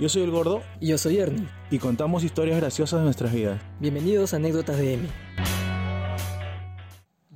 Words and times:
Yo 0.00 0.08
soy 0.08 0.22
el 0.22 0.30
gordo 0.32 0.60
Y 0.80 0.88
yo 0.88 0.98
soy 0.98 1.18
Ernie. 1.18 1.46
y 1.70 1.78
contamos 1.78 2.24
historias 2.24 2.56
graciosas 2.58 2.98
de 3.00 3.04
nuestras 3.04 3.32
vidas. 3.32 3.60
Bienvenidos 3.80 4.32
a 4.32 4.36
Anécdotas 4.36 4.76
de 4.76 4.94
M. 4.94 5.08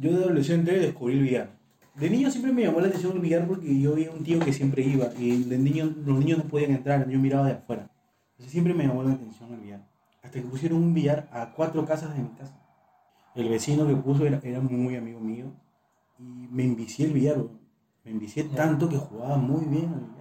Yo 0.00 0.10
de 0.10 0.24
adolescente 0.24 0.72
descubrí 0.72 1.14
el 1.14 1.22
billar. 1.22 1.58
De 1.94 2.10
niño 2.10 2.30
siempre 2.30 2.52
me 2.52 2.62
llamó 2.62 2.80
la 2.80 2.88
atención 2.88 3.12
el 3.12 3.20
billar 3.20 3.46
porque 3.46 3.80
yo 3.80 3.94
veía 3.94 4.10
un 4.10 4.22
tío 4.24 4.38
que 4.40 4.52
siempre 4.52 4.82
iba 4.82 5.08
y 5.18 5.44
de 5.44 5.58
niño, 5.58 5.92
los 6.04 6.18
niños 6.18 6.38
no 6.38 6.44
podían 6.44 6.72
entrar, 6.72 7.08
yo 7.08 7.18
miraba 7.18 7.46
de 7.46 7.52
afuera. 7.54 7.90
Entonces 8.32 8.52
siempre 8.52 8.74
me 8.74 8.86
llamó 8.86 9.02
la 9.02 9.12
atención 9.12 9.52
el 9.52 9.60
billar. 9.60 9.88
Hasta 10.22 10.40
que 10.40 10.46
pusieron 10.46 10.78
un 10.78 10.94
billar 10.94 11.28
a 11.32 11.52
cuatro 11.54 11.84
casas 11.86 12.14
de 12.14 12.22
mi 12.22 12.30
casa. 12.30 12.60
El 13.34 13.48
vecino 13.48 13.86
que 13.86 13.94
puso 13.94 14.26
era, 14.26 14.40
era 14.42 14.60
muy 14.60 14.96
amigo 14.96 15.20
mío 15.20 15.46
y 16.18 16.22
me 16.50 16.64
envicié 16.64 17.06
el 17.06 17.12
billar. 17.12 17.36
Me 18.04 18.10
envicié 18.12 18.44
tanto 18.44 18.88
que 18.88 18.96
jugaba 18.96 19.36
muy 19.36 19.64
bien 19.64 19.92
al 19.94 20.00
billar. 20.00 20.17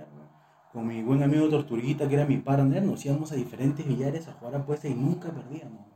Con 0.74 0.86
mi 0.86 1.02
buen 1.02 1.24
amigo 1.24 1.48
Tortuguita, 1.48 2.08
que 2.08 2.16
era 2.16 2.26
mi 2.26 2.38
partner, 2.38 2.84
nos 2.84 3.06
íbamos 3.06 3.32
a 3.32 3.36
diferentes 3.36 3.88
billares 3.88 4.28
a 4.28 4.34
jugar 4.34 4.56
apuestas 4.56 4.92
y 4.92 4.96
nunca 4.96 5.32
perdíamos. 5.32 5.88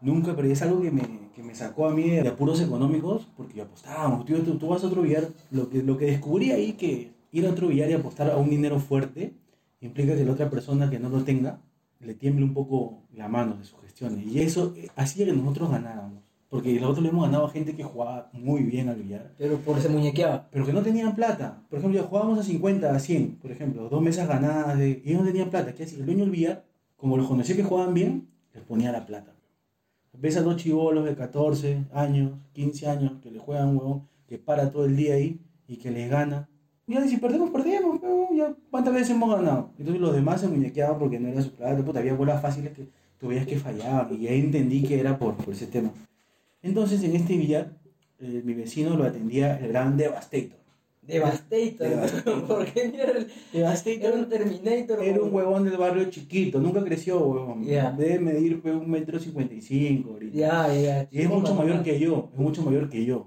Nunca 0.00 0.34
perdí, 0.34 0.50
es 0.52 0.62
algo 0.62 0.82
que 0.82 0.90
me, 0.90 1.30
que 1.34 1.42
me 1.42 1.54
sacó 1.54 1.86
a 1.86 1.94
mí 1.94 2.10
de 2.10 2.28
apuros 2.28 2.60
económicos, 2.60 3.28
porque 3.36 3.62
apostábamos, 3.62 4.24
tío, 4.26 4.42
tú, 4.42 4.68
vas 4.68 4.82
a 4.82 4.88
otro 4.88 5.02
billar, 5.02 5.28
lo 5.50 5.70
que, 5.70 5.82
lo 5.82 5.96
que 5.96 6.06
descubrí 6.06 6.50
ahí 6.50 6.72
que 6.72 7.14
ir 7.30 7.46
a 7.46 7.50
otro 7.50 7.68
billar 7.68 7.88
y 7.88 7.94
apostar 7.94 8.30
a 8.30 8.36
un 8.36 8.50
dinero 8.50 8.80
fuerte 8.80 9.34
implica 9.80 10.16
que 10.16 10.24
la 10.24 10.32
otra 10.32 10.50
persona 10.50 10.90
que 10.90 10.98
no 10.98 11.08
lo 11.08 11.22
tenga 11.22 11.60
le 12.00 12.14
tiemble 12.14 12.44
un 12.44 12.52
poco 12.52 13.04
la 13.12 13.28
mano 13.28 13.56
de 13.56 13.64
sus 13.64 13.80
gestiones, 13.80 14.26
y 14.26 14.40
eso 14.40 14.74
eh, 14.76 14.88
hacía 14.96 15.24
que 15.24 15.32
nosotros 15.32 15.70
ganáramos, 15.70 16.23
porque 16.54 16.78
nosotros 16.78 17.02
le 17.02 17.08
hemos 17.08 17.26
ganado 17.26 17.46
a 17.46 17.50
gente 17.50 17.74
que 17.74 17.82
jugaba 17.82 18.30
muy 18.32 18.62
bien 18.62 18.88
al 18.88 18.94
billar, 18.94 19.32
Pero 19.36 19.56
por 19.56 19.80
se 19.80 19.88
muñequeaba. 19.88 20.46
pero 20.52 20.64
que 20.64 20.72
no 20.72 20.82
tenían 20.82 21.16
plata. 21.16 21.64
Por 21.68 21.80
ejemplo, 21.80 22.00
jugábamos 22.04 22.38
a 22.38 22.44
50, 22.44 22.94
a 22.94 22.98
100, 23.00 23.38
por 23.42 23.50
ejemplo, 23.50 23.88
dos 23.88 24.00
mesas 24.00 24.28
ganadas, 24.28 24.78
de, 24.78 25.02
y 25.04 25.10
ellos 25.10 25.22
no 25.22 25.26
tenían 25.26 25.50
plata. 25.50 25.74
¿Qué 25.74 25.82
hacía? 25.82 25.98
El 25.98 26.06
dueño 26.06 26.20
del 26.20 26.30
billar, 26.30 26.64
como 26.96 27.16
los 27.16 27.26
conocía 27.26 27.56
que 27.56 27.64
jugaban 27.64 27.92
bien, 27.92 28.28
les 28.52 28.62
ponía 28.62 28.92
la 28.92 29.04
plata. 29.04 29.34
Ves 30.12 30.36
a 30.36 30.42
dos 30.42 30.54
chivolos 30.54 31.04
de 31.04 31.16
14 31.16 31.86
años, 31.92 32.34
15 32.52 32.86
años, 32.86 33.12
que 33.20 33.32
le 33.32 33.40
juegan 33.40 33.70
un 33.70 33.78
huevón, 33.78 34.08
que 34.28 34.38
para 34.38 34.70
todo 34.70 34.84
el 34.84 34.94
día 34.94 35.14
ahí 35.14 35.40
y 35.66 35.78
que 35.78 35.90
les 35.90 36.08
gana. 36.08 36.48
Ya, 36.86 37.04
y 37.04 37.08
si 37.08 37.16
perdemos, 37.16 37.50
perdemos, 37.50 37.98
pero 38.00 38.28
ya, 38.32 38.54
¿cuántas 38.70 38.94
veces 38.94 39.10
hemos 39.10 39.34
ganado? 39.34 39.70
Entonces 39.76 40.00
los 40.00 40.14
demás 40.14 40.40
se 40.40 40.46
muñequeaban 40.46 41.00
porque 41.00 41.18
no 41.18 41.26
era 41.26 41.42
su 41.42 41.50
plata, 41.50 41.84
puta, 41.84 41.98
había 41.98 42.14
bolas 42.14 42.40
fáciles 42.40 42.72
que 42.74 42.86
tú 43.18 43.26
veías 43.26 43.44
que 43.44 43.58
fallaban, 43.58 44.06
y 44.14 44.28
ahí 44.28 44.38
entendí 44.38 44.84
que 44.84 45.00
era 45.00 45.18
por, 45.18 45.34
por 45.34 45.52
ese 45.52 45.66
tema. 45.66 45.90
Entonces 46.64 47.04
en 47.04 47.14
este 47.14 47.36
billar, 47.36 47.76
eh, 48.18 48.40
mi 48.42 48.54
vecino 48.54 48.96
lo 48.96 49.04
atendía 49.04 49.58
el 49.58 49.68
gran 49.68 49.98
Devastator. 49.98 50.58
Devastator. 51.02 51.88
Devastator. 51.90 52.46
¿Por 52.48 52.64
qué 52.72 52.88
mierda? 52.88 53.26
Era 53.52 54.14
un 54.14 54.28
Terminator. 54.30 55.04
era 55.04 55.22
un 55.22 55.34
huevón 55.34 55.64
del 55.64 55.76
barrio 55.76 56.08
chiquito, 56.08 56.58
nunca 56.58 56.82
creció, 56.82 57.18
huevón. 57.18 57.66
Debe 57.66 58.18
medir 58.18 58.62
pues, 58.62 58.74
un 58.74 58.90
metro 58.90 59.18
cincuenta 59.20 59.52
y 59.52 59.60
cinco 59.60 60.12
ahorita. 60.14 60.34
Ya, 60.34 60.74
ya. 60.74 61.08
Y 61.10 61.20
es 61.20 61.28
mucho 61.28 61.54
mayor 61.54 61.82
que 61.82 62.00
yo, 62.00 62.30
es 62.32 62.38
mucho 62.38 62.62
mayor 62.62 62.88
que 62.88 63.04
yo. 63.04 63.26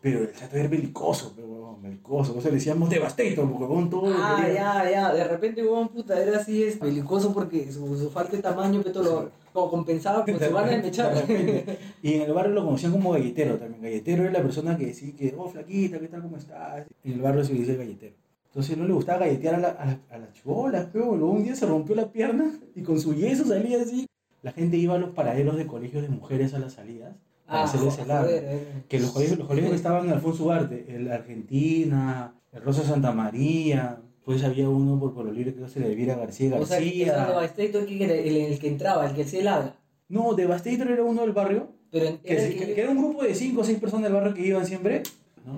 Pero 0.00 0.20
el 0.20 0.32
chato 0.32 0.56
era 0.56 0.68
belicoso, 0.68 1.32
pero 1.34 1.48
huevón, 1.48 1.82
belicoso. 1.82 2.38
O 2.38 2.40
sea, 2.40 2.52
le 2.52 2.58
decíamos 2.58 2.88
Devastator, 2.88 3.44
huevón 3.44 3.90
todo. 3.90 4.14
Ah, 4.16 4.46
ya, 4.46 4.88
ya. 4.88 5.12
De 5.12 5.24
repente, 5.24 5.62
huevón, 5.62 5.88
puta, 5.88 6.22
era 6.22 6.38
así, 6.38 6.62
es 6.62 6.78
belicoso 6.78 7.34
porque 7.34 7.70
su, 7.72 7.98
su 7.98 8.10
falta 8.10 8.36
de 8.36 8.42
tamaño, 8.42 8.80
pero 8.84 9.02
lo, 9.02 9.39
lo 9.54 9.70
compensaba 9.70 10.24
con 10.24 10.34
su 10.38 10.52
gana 10.54 10.68
de 10.70 10.82
mechar. 10.82 11.14
De 11.14 11.20
repente. 11.22 11.78
Y 12.02 12.14
en 12.14 12.22
el 12.22 12.32
barrio 12.32 12.52
lo 12.54 12.64
conocían 12.64 12.92
como 12.92 13.12
galletero 13.12 13.56
también. 13.56 13.82
Galletero 13.82 14.22
era 14.24 14.32
la 14.32 14.42
persona 14.42 14.76
que 14.76 14.86
decía 14.86 15.12
que, 15.16 15.34
oh, 15.36 15.48
flaquita, 15.48 15.98
¿qué 15.98 16.08
tal, 16.08 16.22
cómo 16.22 16.36
estás? 16.36 16.86
En 17.04 17.12
el 17.12 17.20
barrio 17.20 17.44
se 17.44 17.52
le 17.52 17.60
dice 17.60 17.76
galletero. 17.76 18.14
Entonces 18.48 18.76
no 18.76 18.84
le 18.86 18.92
gustaba 18.92 19.20
galletear 19.26 19.54
a, 19.54 19.58
la- 19.58 19.68
a, 19.70 19.86
la- 19.86 20.00
a 20.10 20.18
las 20.18 20.32
chibolas, 20.32 20.86
pero 20.92 21.14
luego 21.16 21.32
un 21.34 21.44
día 21.44 21.54
se 21.54 21.66
rompió 21.66 21.94
la 21.94 22.10
pierna 22.10 22.52
y 22.74 22.82
con 22.82 22.98
su 23.00 23.14
yeso 23.14 23.44
salía 23.44 23.80
así. 23.80 24.06
La 24.42 24.52
gente 24.52 24.76
iba 24.76 24.94
a 24.94 24.98
los 24.98 25.10
paraderos 25.10 25.56
de 25.56 25.66
colegios 25.66 26.02
de 26.02 26.08
mujeres 26.08 26.54
a 26.54 26.58
las 26.58 26.72
salidas 26.72 27.14
para 27.46 27.60
Ah, 27.60 27.64
hacerles 27.64 27.98
el 27.98 28.10
eh. 28.10 28.66
que 28.88 28.98
los 29.00 29.10
colegios, 29.10 29.38
los 29.38 29.46
colegios 29.48 29.70
que 29.70 29.76
estaban 29.76 30.06
en 30.06 30.12
Alfonso 30.12 30.44
Ugarte, 30.44 30.86
el 30.88 31.10
Argentina, 31.12 32.32
el 32.52 32.62
Rosa 32.62 32.82
Santa 32.82 33.12
María, 33.12 33.98
pues 34.24 34.44
había 34.44 34.68
uno 34.68 34.98
por 35.00 35.14
Pueblo 35.14 35.32
Libre 35.32 35.54
que 35.54 35.68
se 35.68 35.80
le 35.80 35.88
debiera 35.88 36.14
García 36.16 36.54
O 36.56 36.64
sea, 36.66 36.78
García. 36.78 37.06
ese 37.06 37.26
Devastator 37.32 37.82
el, 37.88 38.36
el 38.36 38.58
que 38.58 38.68
entraba, 38.68 39.06
el 39.08 39.14
que 39.14 39.22
hacía 39.22 39.40
el 39.40 39.48
haga. 39.48 39.76
No, 40.08 40.34
Devastator 40.34 40.90
era 40.90 41.02
uno 41.04 41.22
del 41.22 41.32
barrio, 41.32 41.68
Pero 41.90 42.06
en- 42.06 42.18
que, 42.18 42.32
era 42.32 42.42
se- 42.42 42.48
el 42.48 42.58
que- 42.58 42.74
que 42.74 42.80
era 42.80 42.90
un 42.90 42.98
grupo 42.98 43.22
de 43.22 43.34
5 43.34 43.60
o 43.60 43.64
6 43.64 43.78
personas 43.78 44.04
del 44.04 44.12
barrio 44.14 44.34
que 44.34 44.46
iban 44.46 44.66
siempre. 44.66 45.02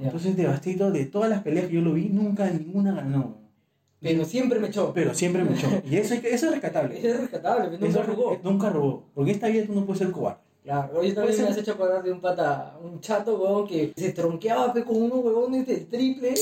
Entonces 0.03 0.37
Devastator, 0.37 0.93
de 0.93 1.07
todas 1.07 1.29
las 1.29 1.43
peleas 1.43 1.67
que 1.67 1.75
yo 1.75 1.81
lo 1.81 1.93
vi, 1.93 2.09
nunca 2.09 2.49
ninguna 2.51 2.93
ganó. 2.95 3.37
Pero 4.01 4.25
siempre 4.25 4.59
me 4.59 4.69
echó. 4.69 4.93
Pero 4.95 5.13
siempre 5.15 5.45
me 5.45 5.55
echó. 5.55 5.69
Y 5.91 5.97
eso, 5.97 6.15
eso 6.15 6.47
es 6.47 6.53
rescatable. 6.53 6.99
Ese 6.99 7.11
es 7.11 7.21
rescatable, 7.21 7.71
nunca 7.71 7.87
Eso- 7.87 8.03
jugó. 8.15 8.39
Nunca 8.43 8.71
robó. 8.71 9.05
Porque 9.15 9.31
en 9.31 9.35
esta 9.37 9.49
vida 9.49 9.65
tú 9.67 9.75
no 9.75 9.85
puedes 9.85 9.99
ser 9.99 10.11
cobarde. 10.11 10.41
Claro, 10.65 10.93
Puede 10.95 11.13
también 11.13 11.35
ser. 11.37 11.45
me 11.47 11.51
has 11.51 11.59
hecho 11.59 11.73
acordar 11.73 12.03
de 12.05 12.13
un 12.13 12.21
pata, 12.21 12.79
un 12.83 13.01
chato, 13.01 13.35
huevón, 13.37 13.67
que 13.67 13.93
se 13.97 14.13
tronqueaba 14.13 14.73
con 14.85 15.03
unos 15.03 15.19
huevones 15.25 15.67
del 15.67 15.87
triple. 15.87 16.35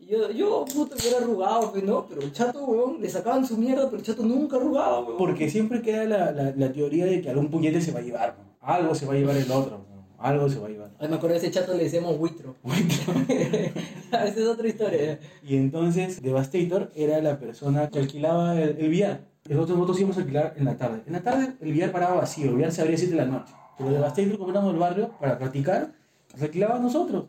Y 0.00 0.06
yo, 0.06 0.30
yo, 0.30 0.64
puta, 0.64 0.96
hubiera 0.96 1.18
arrugado, 1.18 1.72
pe, 1.72 1.82
¿no? 1.82 2.06
Pero 2.06 2.22
el 2.22 2.32
chato, 2.32 2.64
huevón, 2.64 3.00
le 3.00 3.08
sacaban 3.08 3.46
su 3.46 3.56
mierda, 3.56 3.84
pero 3.86 3.98
el 3.98 4.02
chato 4.02 4.22
nunca 4.22 4.56
arrugaba, 4.56 5.00
huevón. 5.00 5.18
Porque 5.18 5.50
siempre 5.50 5.82
queda 5.82 6.04
la, 6.04 6.32
la, 6.32 6.54
la 6.56 6.72
teoría 6.72 7.04
de 7.04 7.20
que 7.20 7.28
algún 7.28 7.48
puñete 7.48 7.80
se 7.80 7.92
va 7.92 8.00
a 8.00 8.02
llevar. 8.02 8.36
¿no? 8.38 8.50
Algo 8.60 8.94
se 8.94 9.06
va 9.06 9.12
a 9.12 9.16
llevar 9.16 9.36
el 9.36 9.50
otro. 9.50 9.78
¿no? 9.78 9.90
Algo 10.18 10.48
se 10.48 10.58
va 10.58 10.66
a 10.66 10.70
llevar. 10.70 10.90
Ay, 10.98 11.08
me 11.08 11.16
acuerdo 11.16 11.34
de 11.34 11.46
ese 11.46 11.50
chato 11.50 11.74
le 11.74 11.84
decíamos 11.84 12.16
huitro. 12.18 12.56
Esa 13.28 14.24
es 14.26 14.46
otra 14.46 14.68
historia. 14.68 15.20
Y 15.42 15.56
entonces 15.56 16.22
Devastator 16.22 16.90
era 16.94 17.20
la 17.20 17.38
persona 17.38 17.88
que 17.90 17.98
alquilaba 17.98 18.60
el, 18.60 18.76
el 18.78 18.88
billar. 18.88 19.20
Nosotros, 19.48 19.78
nosotros 19.78 19.98
íbamos 19.98 20.16
a 20.16 20.20
alquilar 20.20 20.54
en 20.56 20.64
la 20.64 20.76
tarde. 20.76 21.02
En 21.06 21.12
la 21.12 21.22
tarde 21.22 21.54
el 21.60 21.72
billar 21.72 21.90
paraba 21.92 22.16
vacío, 22.16 22.50
el 22.50 22.56
billar 22.56 22.72
se 22.72 22.82
abría 22.82 22.96
a 22.96 22.98
7 22.98 23.14
de 23.14 23.20
la 23.20 23.26
noche. 23.26 23.52
Pero 23.78 23.90
Devastator, 23.90 24.38
como 24.38 24.50
éramos 24.50 24.72
del 24.72 24.80
barrio, 24.80 25.10
para 25.18 25.38
practicar, 25.38 25.92
nos 26.34 26.42
alquilaba 26.42 26.76
a 26.76 26.80
nosotros. 26.80 27.24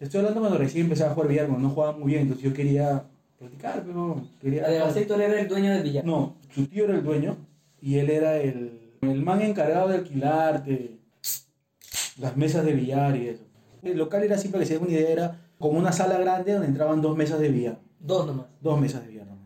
Estoy 0.00 0.18
hablando 0.18 0.40
cuando 0.40 0.58
recién 0.58 0.84
empezaba 0.84 1.10
a 1.10 1.14
jugar 1.14 1.28
billar, 1.28 1.48
no 1.48 1.70
jugaba 1.70 1.96
muy 1.96 2.08
bien, 2.08 2.22
entonces 2.22 2.44
yo 2.44 2.52
quería 2.52 3.04
practicar, 3.38 3.82
pero 3.86 4.22
quería... 4.40 4.62
La 4.62 4.68
Devastator 4.68 5.20
era 5.20 5.40
el 5.40 5.48
dueño 5.48 5.72
del 5.72 5.82
billar. 5.82 6.04
No, 6.04 6.36
su 6.50 6.66
tío 6.66 6.84
era 6.84 6.94
el 6.94 7.02
dueño 7.02 7.36
y 7.80 7.98
él 7.98 8.10
era 8.10 8.36
el, 8.36 8.96
el 9.00 9.22
man 9.22 9.40
encargado 9.42 9.88
de 9.88 9.96
alquilarte 9.96 10.98
las 12.18 12.36
mesas 12.36 12.64
de 12.64 12.72
billar 12.72 13.16
y 13.16 13.28
eso. 13.28 13.44
El 13.82 13.98
local 13.98 14.22
era 14.24 14.38
simple, 14.38 14.60
que 14.60 14.66
se 14.66 14.78
una 14.78 14.90
idea, 14.90 15.10
era 15.10 15.40
como 15.58 15.78
una 15.78 15.92
sala 15.92 16.18
grande 16.18 16.52
donde 16.52 16.68
entraban 16.68 17.00
dos 17.00 17.16
mesas 17.16 17.38
de 17.38 17.48
billar. 17.48 17.78
Dos 18.00 18.26
nomás. 18.26 18.46
Dos 18.60 18.80
mesas 18.80 19.02
de 19.02 19.08
billar. 19.08 19.26
nomás. 19.26 19.36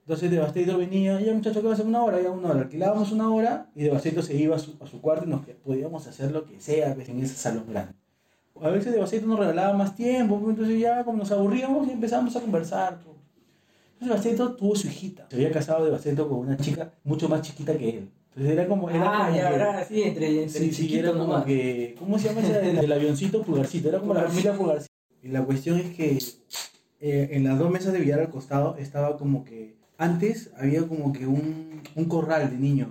Entonces 0.00 0.30
Devastator 0.30 0.76
venía, 0.76 1.20
ya 1.20 1.32
muchacho, 1.32 1.60
¿qué 1.60 1.66
va 1.66 1.72
a 1.72 1.74
hacer? 1.74 1.86
Una 1.86 2.02
hora, 2.02 2.20
ya 2.20 2.30
una 2.30 2.50
hora. 2.50 2.60
Alquilábamos 2.62 3.12
una 3.12 3.32
hora 3.32 3.70
y 3.74 3.84
Devastator 3.84 4.24
se 4.24 4.34
iba 4.34 4.56
a 4.56 4.58
su, 4.58 4.76
a 4.80 4.86
su 4.86 5.00
cuarto 5.00 5.24
y 5.26 5.28
nos 5.28 5.42
podíamos 5.62 6.06
hacer 6.06 6.32
lo 6.32 6.44
que 6.44 6.60
sea 6.60 6.94
pues, 6.94 7.08
en 7.08 7.20
ese 7.20 7.34
salón 7.34 7.64
grande. 7.68 7.94
A 8.62 8.70
veces 8.70 8.92
Devastator 8.92 9.26
nos 9.28 9.38
regalaba 9.38 9.72
más 9.76 9.94
tiempo, 9.96 10.38
pues, 10.40 10.50
entonces 10.50 10.78
ya 10.80 11.04
como 11.04 11.18
nos 11.18 11.30
aburríamos 11.32 11.88
y 11.88 11.92
empezamos 11.92 12.34
a 12.36 12.40
conversar. 12.40 12.98
pues. 13.04 13.16
Entonces 14.00 14.24
Devastator 14.24 14.56
tuvo 14.56 14.74
su 14.76 14.86
hijita. 14.88 15.26
Se 15.30 15.36
había 15.36 15.50
casado 15.50 15.84
Devastator 15.84 16.28
con 16.28 16.38
una 16.38 16.56
chica 16.56 16.92
mucho 17.04 17.28
más 17.28 17.42
chiquita 17.42 17.76
que 17.76 17.88
él. 17.90 18.10
Entonces 18.30 18.52
era 18.52 18.66
como... 18.68 18.88
Era 18.90 19.02
ah, 19.04 19.24
como 19.26 19.36
ya, 19.36 19.48
que- 19.48 19.54
era 19.56 19.78
así, 19.78 20.02
entre, 20.02 20.42
entre 20.44 20.48
Sí, 20.60 20.72
sí, 20.72 20.98
era 20.98 21.10
como 21.12 21.24
nomás. 21.24 21.44
que. 21.44 21.96
¿Cómo 21.98 22.18
se 22.18 22.28
llama 22.28 22.40
esa 22.42 22.58
del, 22.58 22.76
del 22.76 22.92
avioncito 22.92 23.42
pulgarcito? 23.42 23.88
Era 23.88 23.98
como 24.00 24.14
la 24.14 24.22
familia 24.22 24.52
pulgarcito. 24.54 24.92
Y 25.22 25.28
la 25.28 25.44
cuestión 25.44 25.78
es 25.78 25.94
que 25.94 26.18
eh, 27.00 27.28
en 27.32 27.44
las 27.44 27.58
dos 27.58 27.70
mesas 27.70 27.92
de 27.92 27.98
billar 27.98 28.20
al 28.20 28.30
costado 28.30 28.76
estaba 28.78 29.16
como 29.16 29.44
que. 29.44 29.76
Antes 29.98 30.50
había 30.56 30.86
como 30.88 31.12
que 31.12 31.26
un, 31.26 31.82
un 31.94 32.04
corral 32.06 32.50
de 32.50 32.56
niños. 32.56 32.88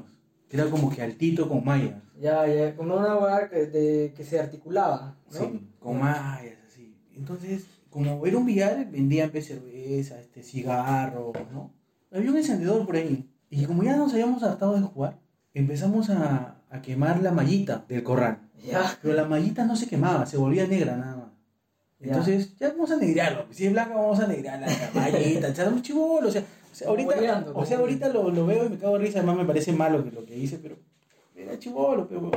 Era 0.52 0.66
como 0.66 0.90
que 0.90 1.02
altito 1.02 1.48
con 1.48 1.64
mallas. 1.64 2.02
Ya, 2.20 2.48
ya, 2.48 2.76
como 2.76 2.96
una 2.98 3.16
hueá 3.18 3.50
que, 3.50 3.68
de- 3.68 4.14
que 4.16 4.24
se 4.24 4.40
articulaba, 4.40 5.16
¿no? 5.32 5.38
Sí, 5.40 5.70
con 5.80 6.00
mallas, 6.00 6.58
así. 6.68 6.96
Entonces, 7.16 7.66
como 7.90 8.26
era 8.26 8.38
un 8.38 8.46
billar, 8.46 8.90
vendían 8.92 9.32
cerveza, 9.32 10.20
este, 10.20 10.44
cigarros, 10.44 11.34
¿no? 11.52 11.72
Había 12.12 12.32
un 12.32 12.38
encendedor 12.38 12.86
por 12.86 12.96
ahí. 12.96 13.30
Y 13.50 13.66
como 13.66 13.84
ya 13.84 13.96
nos 13.96 14.12
habíamos 14.14 14.42
adaptado 14.44 14.76
de 14.76 14.82
jugar, 14.82 15.20
empezamos 15.54 16.10
a, 16.10 16.62
a 16.70 16.82
quemar 16.82 17.22
la 17.22 17.32
mallita 17.32 17.86
del 17.88 18.04
corral. 18.04 18.40
Ya. 18.64 18.98
Pero 19.02 19.14
la 19.16 19.26
mallita 19.26 19.66
no 19.66 19.76
se 19.76 19.88
quemaba, 19.88 20.26
se 20.26 20.38
volvía 20.38 20.68
negra 20.68 20.98
nada. 20.98 21.19
Entonces, 22.02 22.56
ya 22.58 22.70
vamos 22.70 22.92
a 22.92 22.98
negrarlo. 22.98 23.46
Si 23.52 23.66
es 23.66 23.72
blanca, 23.74 23.96
vamos 23.96 24.20
a 24.20 24.28
negrar 24.28 24.60
la, 24.60 24.68
mallita. 24.94 25.50
Echamos 25.50 25.82
chivolo. 25.82 26.30
O 26.30 26.32
sea, 26.32 26.42
o 26.42 26.76
sea, 26.76 26.88
ahorita, 26.88 27.46
o 27.54 27.66
sea, 27.66 27.80
ahorita 27.80 28.10
lo, 28.10 28.30
lo 28.32 28.46
veo 28.46 28.66
y 28.66 28.70
me 28.70 28.78
cago 28.78 28.98
de 28.98 29.06
risa. 29.06 29.20
Además, 29.20 29.38
me 29.38 29.46
parece 29.46 29.74
malo 29.74 30.04
que 30.04 30.12
lo 30.12 30.26
que 30.26 30.38
hice, 30.38 30.60
pero 30.60 30.78
era 31.36 31.60
chivolo. 31.60 32.08
Pero, 32.08 32.32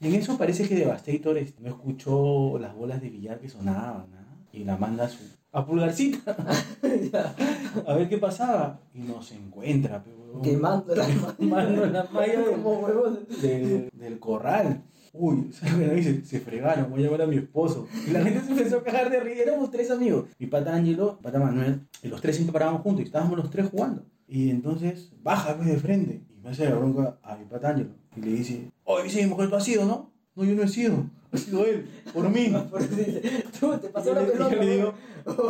y 0.00 0.08
en 0.08 0.14
eso 0.14 0.36
parece 0.36 0.68
que 0.68 0.74
Devastator 0.74 1.38
este, 1.38 1.62
no 1.62 1.68
escuchó 1.68 2.58
las 2.58 2.74
bolas 2.74 3.00
de 3.00 3.10
billar 3.10 3.38
que 3.38 3.48
sonaban. 3.48 4.06
¿ah? 4.14 4.46
Y 4.52 4.64
la 4.64 4.76
manda 4.76 5.04
a 5.04 5.08
su. 5.08 5.18
a 5.52 5.64
pulgarcita. 5.64 6.36
a 7.86 7.94
ver 7.94 8.08
qué 8.08 8.18
pasaba. 8.18 8.80
Y 8.92 9.00
nos 9.00 9.30
encuentra, 9.32 10.02
pero. 10.02 10.42
Quemando 10.42 10.94
la 10.94 11.06
malla 11.38 12.40
de- 13.40 13.48
del, 13.48 13.90
del 13.92 14.18
corral. 14.18 14.82
Uy. 15.18 15.50
Se 16.24 16.40
fregaron, 16.40 16.90
voy 16.90 17.00
a 17.00 17.04
llamar 17.06 17.22
a 17.22 17.26
mi 17.26 17.36
esposo. 17.36 17.88
Y 18.06 18.10
la 18.10 18.22
gente 18.22 18.40
se 18.40 18.52
empezó 18.52 18.78
a 18.78 18.84
cagar 18.84 19.10
de 19.10 19.20
risa. 19.20 19.42
Éramos 19.42 19.70
tres 19.70 19.90
amigos. 19.90 20.26
Mi 20.38 20.46
pata 20.46 20.74
Ángelo, 20.74 21.18
pata 21.22 21.38
Manuel, 21.38 21.80
y 22.02 22.08
los 22.08 22.20
tres 22.20 22.36
siempre 22.36 22.52
parábamos 22.52 22.82
juntos 22.82 23.02
y 23.02 23.04
estábamos 23.04 23.36
los 23.38 23.50
tres 23.50 23.68
jugando. 23.70 24.04
Y 24.28 24.50
entonces 24.50 25.12
baja 25.22 25.56
pues, 25.56 25.68
de 25.68 25.76
frente 25.76 26.22
y 26.28 26.40
me 26.40 26.50
hace 26.50 26.68
la 26.68 26.74
bronca 26.74 27.18
a 27.22 27.36
mi 27.36 27.44
pata 27.46 27.70
Ángelo. 27.70 27.90
Y 28.16 28.20
le 28.20 28.30
dice, 28.32 28.70
oye, 28.84 29.22
mi 29.22 29.30
mujer, 29.30 29.48
tú 29.48 29.56
has 29.56 29.64
sido, 29.64 29.84
¿no? 29.84 30.12
No, 30.34 30.44
yo 30.44 30.54
no 30.54 30.62
he 30.62 30.68
sido. 30.68 31.06
Ha 31.32 31.38
sido 31.38 31.64
él, 31.64 31.88
por 32.12 32.28
mí. 32.28 32.52
Tú 33.60 33.76
te 33.78 33.88
pasó 33.88 34.14
la 34.14 34.24
pelota. 34.24 34.54
yo 34.54 34.62
le 34.62 34.76
digo, 34.76 34.94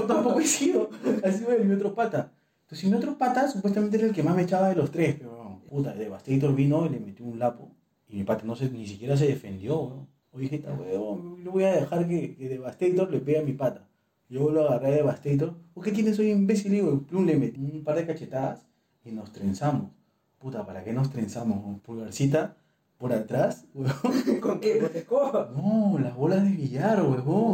tampoco 0.07 0.41
he 0.41 0.47
sido. 0.47 0.91
Ha 1.23 1.31
sido 1.31 1.53
él, 1.53 1.65
mi 1.65 1.75
otro 1.75 1.95
pata. 1.95 2.33
Entonces, 2.63 2.91
mi 2.91 2.97
otro 2.97 3.19
pata 3.19 3.49
supuestamente 3.49 3.97
era 3.97 4.07
el 4.07 4.13
que 4.13 4.23
más 4.23 4.35
me 4.35 4.43
echaba 4.43 4.69
de 4.69 4.77
los 4.77 4.91
tres. 4.91 5.17
Pero, 5.19 5.61
puta, 5.69 5.93
Devastator 5.93 6.55
vino 6.55 6.87
y 6.87 6.89
le 6.89 7.01
metió 7.01 7.25
un 7.25 7.39
lapo. 7.39 7.76
Y 8.17 8.21
mi 8.21 8.25
pata 8.25 8.45
no 8.47 8.57
se, 8.57 8.71
ni 8.71 8.87
siquiera 8.87 9.15
se 9.15 9.27
defendió, 9.27 9.79
weón. 9.79 10.09
Oye, 10.33 10.49
jeta, 10.49 10.73
weón, 10.73 11.45
no 11.45 11.51
voy 11.51 11.65
a 11.65 11.73
dejar 11.73 12.09
que, 12.09 12.35
que 12.35 12.49
Devastator 12.49 13.11
le 13.11 13.21
pegue 13.21 13.41
a 13.41 13.43
mi 13.43 13.53
pata. 13.53 13.87
Yo 14.31 14.51
lo 14.51 14.67
agarré 14.67 14.87
a 14.87 14.91
Devastator. 14.93 15.53
¿O 15.75 15.83
qué 15.83 15.93
tienes 15.93 16.19
hoy, 16.19 16.31
imbécil? 16.31 16.75
Y 16.75 16.81
plum, 16.81 17.27
le 17.27 17.37
metí 17.37 17.61
un 17.61 17.85
par 17.85 17.97
de 17.97 18.07
cachetadas 18.07 18.67
y 19.05 19.13
nos 19.13 19.33
trenzamos. 19.33 19.91
Puta, 20.39 20.65
¿para 20.65 20.83
qué 20.83 20.95
nos 20.95 21.11
trenzamos? 21.11 21.79
Pulgarcita 21.83 22.57
por 22.97 23.13
atrás, 23.13 23.67
weón. 23.75 24.41
¿Con 24.41 24.61
qué? 24.61 24.79
¿Con 24.79 24.97
escoba? 24.97 25.53
No, 25.55 25.99
las 25.99 26.17
bolas 26.17 26.43
de 26.43 26.53
billar. 26.53 27.05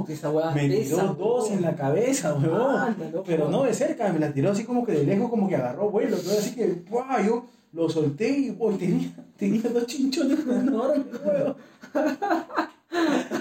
Esa 0.08 0.30
weá 0.30 0.52
Me 0.52 0.68
pesa, 0.68 1.00
tiró 1.00 1.14
dos 1.14 1.50
en 1.50 1.62
la 1.62 1.74
cabeza, 1.74 2.38
loco. 2.38 3.24
Pero 3.26 3.48
no 3.48 3.64
de 3.64 3.74
cerca, 3.74 4.12
me 4.12 4.20
la 4.20 4.32
tiró 4.32 4.52
así 4.52 4.62
como 4.62 4.86
que 4.86 4.92
de 4.92 5.02
lejos, 5.02 5.28
como 5.28 5.48
que 5.48 5.56
agarró 5.56 5.90
vuelo. 5.90 6.16
Todo 6.18 6.38
así 6.38 6.54
que. 6.54 6.84
Yo 7.26 7.46
lo 7.72 7.88
solté 7.88 8.28
y, 8.28 8.56
uy, 8.58 8.74
tenía, 8.76 9.10
tenía 9.36 9.62
dos 9.62 9.86
chinchones 9.86 10.40
enormes, 10.40 11.06
weón. 11.24 11.56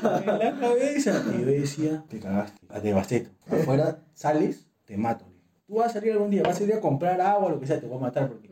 En 0.02 0.40
la 0.40 0.58
cabeza. 0.60 1.24
Y 1.36 1.42
yo 1.42 1.46
decía, 1.46 2.04
te 2.08 2.20
cagaste, 2.20 2.60
te 2.82 2.94
basteto. 2.94 3.30
Afuera 3.50 4.00
sales, 4.14 4.66
te 4.86 4.98
mato. 4.98 5.26
Tú 5.68 5.76
vas 5.76 5.92
a 5.92 5.94
salir 5.94 6.14
algún 6.14 6.32
día, 6.32 6.44
vas 6.44 6.56
a 6.56 6.60
salir 6.60 6.76
a 6.76 6.82
comprar 6.82 7.20
agua, 7.22 7.52
lo 7.52 7.60
que 7.60 7.68
sea, 7.68 7.80
te 7.80 7.88
voy 7.88 7.98
a 7.98 8.02
matar 8.02 8.28
porque 8.28 8.50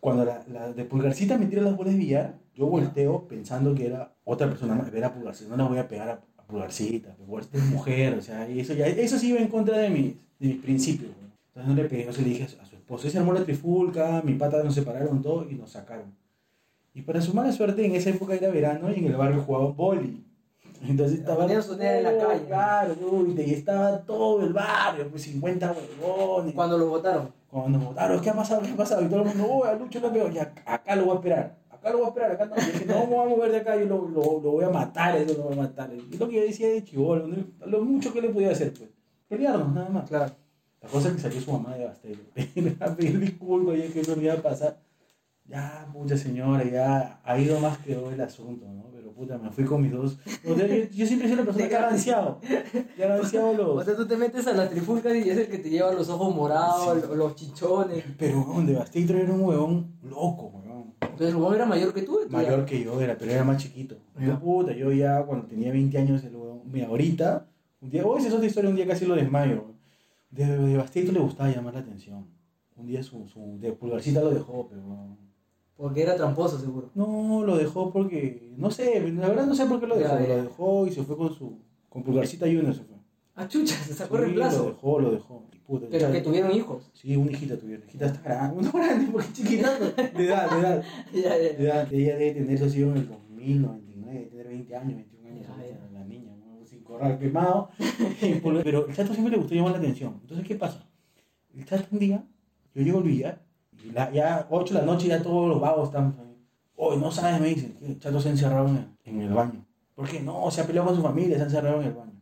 cuando 0.00 0.24
la, 0.24 0.44
la 0.48 0.72
de 0.72 0.84
pulgarcita 0.84 1.38
me 1.38 1.46
tira 1.46 1.62
las 1.62 1.76
bolas 1.76 1.92
de 1.92 1.98
billar, 2.00 2.34
yo 2.54 2.66
volteo 2.66 3.28
pensando 3.28 3.74
que 3.74 3.86
era 3.86 4.12
otra 4.24 4.48
persona 4.48 4.74
más, 4.74 4.92
era 4.92 5.14
pulgarcita, 5.14 5.50
no 5.50 5.56
la 5.56 5.68
voy 5.68 5.78
a 5.78 5.86
pegar 5.86 6.08
a, 6.08 6.20
a 6.36 6.46
pulgarcita, 6.46 7.14
pulgarcita 7.14 7.58
es 7.58 7.64
mujer, 7.64 8.14
o 8.14 8.22
sea, 8.22 8.48
y 8.50 8.58
eso 8.60 8.74
ya, 8.74 8.86
eso 8.88 9.18
sí 9.18 9.28
iba 9.28 9.38
en 9.38 9.48
contra 9.48 9.78
de 9.78 9.90
mis, 9.90 10.14
de 10.40 10.48
mis 10.48 10.56
principios, 10.56 11.12
güey. 11.16 11.31
Entonces 11.54 11.68
no 11.68 11.82
le 11.82 11.86
pegué, 11.86 12.06
no 12.06 12.14
se 12.14 12.22
le 12.22 12.30
dije 12.30 12.44
a 12.44 12.48
su, 12.48 12.74
esposo, 12.74 13.10
se 13.10 13.18
armó 13.18 13.34
la 13.34 13.44
trifulca, 13.44 14.22
mi 14.24 14.34
pata 14.34 14.62
nos 14.62 14.74
separaron 14.74 15.20
todo 15.20 15.46
y 15.50 15.54
nos 15.54 15.72
sacaron. 15.72 16.14
Y 16.94 17.02
para 17.02 17.20
su 17.20 17.34
mala 17.34 17.52
suerte, 17.52 17.84
en 17.84 17.94
esa 17.94 18.08
época 18.08 18.34
era 18.34 18.48
verano 18.48 18.90
y 18.90 19.00
en 19.00 19.06
el 19.06 19.16
barrio 19.16 19.42
jugaban 19.42 19.76
boli. 19.76 20.24
Entonces 20.80 21.18
estaba 21.18 21.46
Ponían 21.46 21.62
nena 21.78 21.98
en 21.98 22.04
la 22.04 22.26
calle. 22.26 22.46
Claro, 22.46 22.96
uy, 23.12 23.34
y 23.38 23.52
estaba 23.52 23.98
todo 24.00 24.42
el 24.42 24.54
barrio, 24.54 25.10
pues 25.10 25.24
50 25.24 25.74
huevones. 26.00 26.54
Cuando 26.54 26.78
lo 26.78 26.88
votaron. 26.88 27.32
Cuando 27.48 27.78
nos 27.78 27.88
votaron, 27.88 28.20
¿qué 28.22 28.30
ha 28.30 28.34
pasado? 28.34 28.62
¿Qué 28.62 28.70
ha 28.70 28.76
pasado? 28.76 29.02
Y 29.02 29.08
todo 29.08 29.20
el 29.20 29.28
mundo, 29.28 29.46
oh, 29.46 29.64
a 29.64 29.74
Lucho 29.74 30.00
lo 30.00 30.10
veo, 30.10 30.30
ya, 30.30 30.54
acá 30.64 30.96
lo 30.96 31.04
voy 31.04 31.12
a 31.12 31.16
esperar. 31.16 31.58
Acá 31.70 31.90
lo 31.90 31.98
voy 31.98 32.06
a 32.06 32.08
esperar, 32.08 32.32
acá 32.32 32.46
no. 32.46 32.56
Y 32.56 32.72
dije, 32.72 32.86
no 32.86 33.06
me 33.06 33.14
voy 33.14 33.26
a 33.26 33.28
mover 33.28 33.52
de 33.52 33.58
acá, 33.58 33.76
yo 33.76 33.84
lo, 33.84 34.08
lo, 34.08 34.40
lo 34.40 34.50
voy 34.52 34.64
a 34.64 34.70
matar, 34.70 35.16
eso 35.16 35.36
lo 35.36 35.44
voy 35.44 35.52
a 35.52 35.62
matar. 35.62 35.90
Y 35.92 36.16
lo 36.16 36.28
que 36.28 36.36
yo 36.36 36.42
decía 36.42 36.68
de 36.68 36.82
chivolo, 36.82 37.28
lo 37.66 37.84
mucho 37.84 38.10
que 38.10 38.22
le 38.22 38.30
podía 38.30 38.52
hacer, 38.52 38.72
pues. 38.72 38.88
Pelearnos, 39.28 39.72
nada 39.72 39.90
más. 39.90 40.08
Claro. 40.08 40.32
La 40.82 40.88
cosa 40.88 41.08
es 41.08 41.14
que 41.14 41.20
salió 41.20 41.40
su 41.40 41.52
mamá 41.52 41.76
de. 41.76 41.88
Le 42.60 42.74
va 42.74 42.86
a 42.86 42.96
pedir 42.96 43.18
disculpas, 43.20 43.78
ya 43.78 43.86
que 43.92 44.00
eso 44.00 44.16
no 44.16 44.22
iba 44.22 44.34
a 44.34 44.42
pasar. 44.42 44.78
Ya, 45.44 45.86
mucha 45.92 46.16
señora, 46.16 46.64
ya 46.64 47.20
ha 47.24 47.38
ido 47.38 47.58
más 47.60 47.76
que 47.78 47.92
el 47.94 48.20
asunto, 48.20 48.64
¿no? 48.72 48.84
Pero 48.94 49.12
puta, 49.12 49.36
me 49.38 49.50
fui 49.50 49.64
con 49.64 49.82
mis 49.82 49.92
dos. 49.92 50.16
O 50.48 50.54
sea, 50.54 50.66
yo, 50.66 50.84
yo 50.90 51.06
siempre 51.06 51.28
soy 51.28 51.36
la 51.36 51.44
persona 51.44 51.68
que 51.68 51.76
ha 51.76 51.88
ansiado. 51.88 52.40
Que 52.96 53.04
ha 53.04 53.14
ansiado 53.16 53.48
O 53.50 53.54
los. 53.54 53.84
sea, 53.84 53.94
tú 53.96 54.06
te 54.06 54.16
metes 54.16 54.46
a 54.46 54.52
las 54.54 54.70
trifulcas 54.70 55.14
y 55.14 55.28
es 55.28 55.36
el 55.38 55.48
que 55.48 55.58
te 55.58 55.68
lleva 55.68 55.92
los 55.92 56.08
ojos 56.08 56.34
morados, 56.34 56.94
Sí. 57.02 57.06
los- 57.08 57.16
los 57.18 57.34
chichones. 57.34 58.04
Pero, 58.18 58.40
weón, 58.40 58.66
Devastator 58.66 59.16
era 59.16 59.32
un 59.32 59.42
huevón 59.42 59.92
loco, 60.02 60.52
weón. 60.64 60.94
Entonces 61.00 61.28
el 61.28 61.36
huevón 61.36 61.54
era 61.56 61.66
mayor 61.66 61.92
que 61.92 62.02
tú. 62.02 62.12
tú 62.22 62.30
ya- 62.30 62.36
Mayor 62.38 62.64
que 62.64 62.82
yo 62.82 63.00
era, 63.00 63.18
pero 63.18 63.32
era 63.32 63.44
más 63.44 63.58
chiquito. 63.58 63.96
Ya. 64.18 64.26
Yo, 64.28 64.40
puta, 64.40 64.72
yo 64.72 64.90
ya 64.92 65.22
cuando 65.24 65.46
tenía 65.46 65.70
20 65.72 65.98
años, 65.98 66.22
el 66.24 66.34
huevón, 66.36 66.62
mira, 66.70 66.86
ahorita, 66.86 67.46
un 67.80 67.90
día, 67.90 68.06
hoy 68.06 68.20
esa 68.20 68.28
es 68.28 68.34
otra 68.34 68.46
historia, 68.46 68.70
un 68.70 68.76
día 68.76 68.86
casi 68.86 69.04
lo 69.06 69.16
desmayo. 69.16 69.66
Weón. 70.36 70.48
De, 70.60 70.68
Devastator 70.68 71.12
le 71.12 71.20
gustaba 71.20 71.50
llamar 71.50 71.74
la 71.74 71.80
atención. 71.80 72.26
Un 72.76 72.86
día 72.86 73.02
su, 73.02 73.26
su 73.28 73.58
de 73.60 73.72
pulgarcita 73.72 74.20
lo 74.22 74.30
dejó, 74.30 74.66
pero 74.68 75.16
Porque 75.76 76.02
era 76.02 76.16
tramposo, 76.16 76.58
seguro. 76.58 76.90
no 76.94 77.42
lo 77.44 77.56
dejó 77.56 77.92
porque, 77.92 78.52
no 78.56 78.70
sé, 78.70 79.00
la 79.12 79.28
verdad 79.28 79.46
no 79.46 79.54
sé 79.54 79.66
por 79.66 79.78
qué 79.80 79.86
lo 79.86 79.96
dejó. 79.96 80.14
Ya, 80.18 80.26
ya. 80.26 80.36
Lo 80.36 80.42
dejó 80.44 80.86
y 80.86 80.92
se 80.92 81.02
fue 81.02 81.16
con 81.16 81.34
su, 81.34 81.58
con 81.88 82.02
pulgarcita 82.02 82.46
Junior 82.46 82.74
se 82.74 82.82
fue. 82.84 82.96
Ah, 83.34 83.48
chucha, 83.48 83.76
se 83.76 83.94
sacó 83.94 84.16
Sí, 84.16 84.22
reemplazo. 84.24 84.58
Lo 84.64 84.68
dejó, 84.70 85.00
lo 85.00 85.10
dejó. 85.12 85.46
Puta, 85.66 85.86
Pero 85.90 86.10
que 86.12 86.20
tuvieron 86.20 86.52
hijos. 86.52 86.90
Sí, 86.92 87.16
una 87.16 87.30
hijita 87.30 87.56
tuvieron. 87.56 87.86
Hijita 87.88 88.06
está 88.06 88.20
grande, 88.22 88.62
no 88.62 88.72
grande 88.72 89.08
porque 89.12 89.32
chiquita, 89.32 89.78
de 89.78 90.26
edad, 90.26 90.50
de 90.50 90.58
edad. 90.60 90.84
Ya, 91.14 91.20
ya, 91.22 91.36
De 91.36 91.64
edad, 91.64 91.92
ella 91.92 92.16
debe 92.16 92.32
tener 92.34 92.50
eso 92.52 92.68
sí 92.68 92.82
en 92.82 92.96
el 92.96 93.08
2099, 93.08 94.12
debe 94.12 94.26
tener 94.30 94.48
20 94.48 94.76
años, 94.76 94.96
21 94.96 95.28
años, 95.28 95.46
Ya, 95.46 95.52
ahorita, 95.54 95.78
ya. 95.92 95.98
la 95.98 96.04
niña, 96.04 96.36
¿no? 96.36 96.64
sin 96.66 96.81
corral 96.92 97.18
quemado. 97.18 97.70
Pero 98.64 98.86
el 98.88 98.94
chato 98.94 99.12
siempre 99.12 99.32
le 99.32 99.38
gustó 99.38 99.54
llamar 99.54 99.72
la 99.72 99.78
atención. 99.78 100.18
Entonces, 100.22 100.46
¿qué 100.46 100.54
pasa? 100.54 100.86
El 101.56 101.64
chato 101.66 101.84
un 101.92 101.98
día, 101.98 102.24
yo 102.74 102.82
llego 102.82 102.98
al 102.98 103.04
billar, 103.04 103.42
y 103.84 103.90
la- 103.90 104.10
ya 104.12 104.46
8 104.50 104.74
de 104.74 104.80
la 104.80 104.86
noche, 104.86 105.08
ya 105.08 105.22
todos 105.22 105.48
los 105.48 105.60
vagos 105.60 105.88
están 105.88 106.14
ahí. 106.20 106.38
Hoy 106.76 106.96
no 106.98 107.10
sabes, 107.10 107.40
me 107.40 107.48
dicen, 107.48 107.76
que 107.78 107.86
el 107.86 107.98
chato 107.98 108.20
se 108.20 108.28
ha 108.28 108.32
encerrado 108.32 108.68
en 108.68 108.76
el, 108.76 108.86
en 109.04 109.20
el 109.22 109.32
baño. 109.32 109.64
¿Por 109.94 110.08
qué? 110.08 110.20
No, 110.20 110.50
se 110.50 110.60
ha 110.62 110.66
peleado 110.66 110.88
con 110.88 110.96
su 110.96 111.02
familia, 111.02 111.36
se 111.36 111.42
ha 111.42 111.46
encerrado 111.46 111.80
en 111.80 111.88
el 111.88 111.92
baño. 111.92 112.12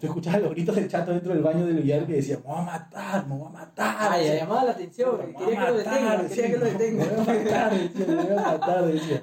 Tú 0.00 0.06
escuchabas 0.06 0.42
los 0.42 0.52
gritos 0.52 0.76
del 0.76 0.88
chato 0.88 1.10
dentro 1.10 1.34
del 1.34 1.42
baño 1.42 1.66
del 1.66 1.78
billar 1.78 2.06
que 2.06 2.12
decía, 2.14 2.36
me 2.36 2.42
voy 2.52 2.58
a 2.60 2.62
matar, 2.62 3.26
me 3.26 3.34
voy 3.36 3.48
a 3.48 3.50
matar. 3.50 4.16
Decía. 4.18 4.36
llamaba 4.36 4.64
la 4.64 4.70
atención. 4.70 5.18
Me 5.18 5.34
Quería 5.34 5.64
que 5.66 5.70
lo 5.72 5.76
decía, 5.78 6.28
quería 6.28 6.50
que 6.50 6.56
lo 6.58 6.64
Me 6.64 6.70
detengan. 6.70 7.08
voy 7.08 7.16
a 7.18 7.44
matar, 7.44 7.72
decía, 7.74 8.06
me 8.06 8.14
voy 8.14 8.32
a 8.32 8.36
matar, 8.36 8.86
decía. 8.86 9.22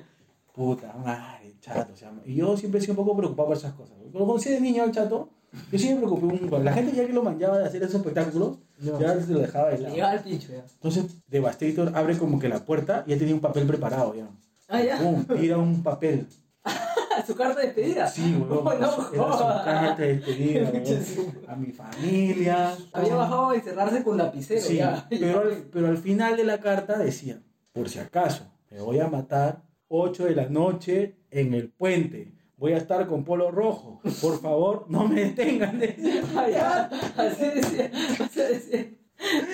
Puta 0.53 0.93
madre, 1.03 1.34
chato. 1.73 1.93
O 1.93 1.95
sea, 1.95 2.11
y 2.25 2.35
yo 2.35 2.55
siempre 2.57 2.79
he 2.79 2.81
sido 2.81 2.93
un 2.93 2.97
poco 3.05 3.17
preocupado 3.17 3.47
por 3.49 3.57
esas 3.57 3.73
cosas. 3.73 3.97
Lo 4.13 4.25
conocí 4.25 4.49
de 4.49 4.61
niño 4.61 4.83
al 4.83 4.91
chato. 4.91 5.29
Yo 5.71 5.79
siempre 5.79 6.05
me 6.05 6.11
preocupé 6.11 6.25
un 6.43 6.49
poco. 6.49 6.61
La 6.63 6.73
gente 6.73 6.91
ya 6.95 7.05
que 7.07 7.13
lo 7.13 7.23
manchaba 7.23 7.57
de 7.57 7.65
hacer 7.65 7.81
esos 7.83 7.95
espectáculos, 7.95 8.57
No. 8.79 8.99
ya 8.99 9.19
se 9.21 9.31
lo 9.31 9.39
dejaba 9.39 9.69
de 9.69 9.77
lado. 9.79 9.93
llegaba 9.95 10.11
al 10.11 10.19
pincho 10.23 10.51
ya. 10.51 10.63
Entonces, 10.73 11.05
Devastator 11.27 11.91
abre 11.95 12.17
como 12.17 12.39
que 12.39 12.49
la 12.49 12.59
puerta 12.65 13.03
y 13.07 13.11
ya 13.11 13.17
tenía 13.17 13.33
un 13.33 13.39
papel 13.41 13.65
preparado 13.65 14.13
ya. 14.15 14.27
Ah, 14.67 14.81
ya. 14.81 14.97
Pum, 14.97 15.23
tira 15.25 15.57
un 15.57 15.81
papel. 15.81 16.27
Su 17.25 17.33
carta 17.35 17.61
de 17.61 17.67
despedida. 17.67 18.07
Sí, 18.07 18.35
weón. 18.35 18.59
Oh, 18.59 18.63
no 18.63 18.71
era 18.73 18.91
su 18.91 19.11
carta 19.13 19.95
de 19.95 20.17
despedida. 20.17 20.69
A 21.47 21.55
mi 21.55 21.71
familia. 21.71 22.75
Había 22.91 23.15
bajado 23.15 23.49
a 23.51 23.55
encerrarse 23.55 24.03
con 24.03 24.17
lapicero 24.17 24.61
Sí, 24.61 24.75
ya. 24.77 25.05
pero 25.09 25.39
al, 25.41 25.53
pero 25.71 25.87
al 25.87 25.97
final 25.97 26.35
de 26.35 26.43
la 26.43 26.59
carta 26.59 26.97
decía, 26.97 27.39
por 27.71 27.87
si 27.89 27.99
acaso, 27.99 28.43
me 28.69 28.81
voy 28.81 28.99
a 28.99 29.07
matar 29.07 29.61
8 29.87 30.25
de 30.25 30.35
la 30.35 30.49
noche 30.49 31.15
en 31.31 31.53
el 31.53 31.69
puente. 31.69 32.33
Voy 32.57 32.73
a 32.73 32.77
estar 32.77 33.05
con 33.07 33.23
polo 33.23 33.51
rojo. 33.51 34.01
Por 34.21 34.39
favor, 34.39 34.85
no 34.87 35.07
me 35.07 35.25
detengan. 35.25 35.79
Ya. 36.51 36.89
Así 37.17 37.45
decía. 37.45 37.91
Así 38.19 38.39
decía. 38.39 38.89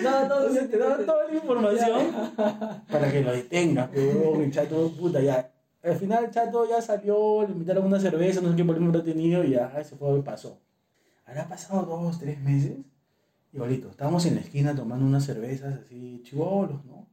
No, 0.03 0.11
no, 0.11 0.23
Entonces 0.23 0.69
te 0.69 0.77
daban 0.77 1.05
toda 1.05 1.27
la 1.27 1.33
información 1.33 2.11
para 2.91 3.11
que 3.11 3.21
lo 3.21 3.31
detengas. 3.31 3.89
Pero 3.93 4.41
el 4.41 4.51
chato, 4.51 4.91
puta, 4.91 5.21
ya. 5.21 5.51
Al 5.83 5.95
final 5.95 6.25
el 6.25 6.31
chato 6.31 6.67
ya 6.69 6.81
salió, 6.81 7.43
le 7.43 7.53
invitaron 7.53 7.85
una 7.85 7.99
cerveza, 7.99 8.39
no 8.39 8.51
sé 8.51 8.55
qué 8.55 8.63
problema 8.63 8.89
habrá 8.89 9.03
tenido 9.03 9.43
y 9.43 9.51
ya 9.51 9.83
se 9.83 9.95
fue, 9.95 10.23
pasó. 10.23 10.61
Habrá 11.25 11.47
pasado 11.47 11.83
dos, 11.85 12.19
tres 12.19 12.39
meses. 12.39 12.77
Ahorita, 13.57 13.89
estábamos 13.89 14.25
en 14.25 14.35
la 14.35 14.41
esquina 14.41 14.75
tomando 14.75 15.05
unas 15.05 15.25
cervezas 15.25 15.79
así, 15.83 16.21
chivolos, 16.23 16.85
¿no? 16.85 17.07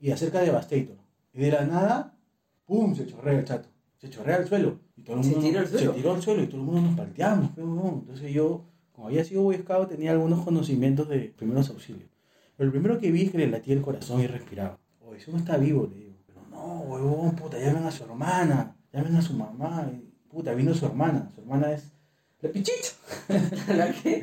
Y 0.00 0.12
acerca 0.12 0.38
de 0.40 0.46
Devastator. 0.46 0.96
Y 1.32 1.40
de 1.40 1.50
la 1.50 1.64
nada, 1.64 2.13
¡pum! 2.66 2.94
Se 2.94 3.06
chorrea 3.06 3.38
el 3.38 3.44
chato. 3.44 3.68
Se 3.98 4.10
chorrea 4.10 4.36
al 4.36 4.46
suelo. 4.46 4.78
Y 4.96 5.02
todo 5.02 5.16
el 5.16 5.24
¿Se 5.24 5.30
mundo, 5.30 5.46
tiró 5.46 5.60
al 5.60 5.66
suelo? 5.68 5.92
Se 5.92 5.98
tiró 5.98 6.14
al 6.14 6.22
suelo 6.22 6.42
y 6.42 6.46
todo 6.46 6.56
el 6.58 6.66
mundo 6.66 6.80
nos 6.82 6.96
palteamos. 6.96 7.50
pues. 7.54 7.66
Entonces 7.66 8.32
yo, 8.32 8.64
como 8.92 9.08
había 9.08 9.24
sido 9.24 9.42
Boy 9.42 9.56
Scout, 9.58 9.88
tenía 9.88 10.12
algunos 10.12 10.44
conocimientos 10.44 11.08
de 11.08 11.32
primeros 11.36 11.70
auxilios. 11.70 12.10
Pero 12.56 12.66
lo 12.66 12.72
primero 12.72 12.98
que 12.98 13.10
vi 13.10 13.22
es 13.22 13.30
que 13.32 13.38
le 13.38 13.48
latía 13.48 13.74
el 13.74 13.82
corazón 13.82 14.20
y 14.20 14.26
respiraba. 14.26 14.78
Oye, 15.00 15.18
eso 15.18 15.32
no 15.32 15.38
está 15.38 15.56
vivo, 15.56 15.86
le 15.90 15.96
digo. 15.96 16.14
Pero 16.26 16.40
no, 16.50 16.80
huevón, 16.82 17.34
puta, 17.34 17.58
llamen 17.58 17.84
a 17.84 17.90
su 17.90 18.04
hermana, 18.04 18.76
llamen 18.92 19.16
a 19.16 19.22
su 19.22 19.34
mamá. 19.34 19.90
Puta, 20.28 20.52
vino 20.54 20.74
su 20.74 20.86
hermana. 20.86 21.30
Su 21.34 21.40
hermana 21.40 21.72
es 21.72 21.92
la 22.48 22.50
pichita. 22.50 22.88
¿La 23.76 23.92
qué? 23.92 24.22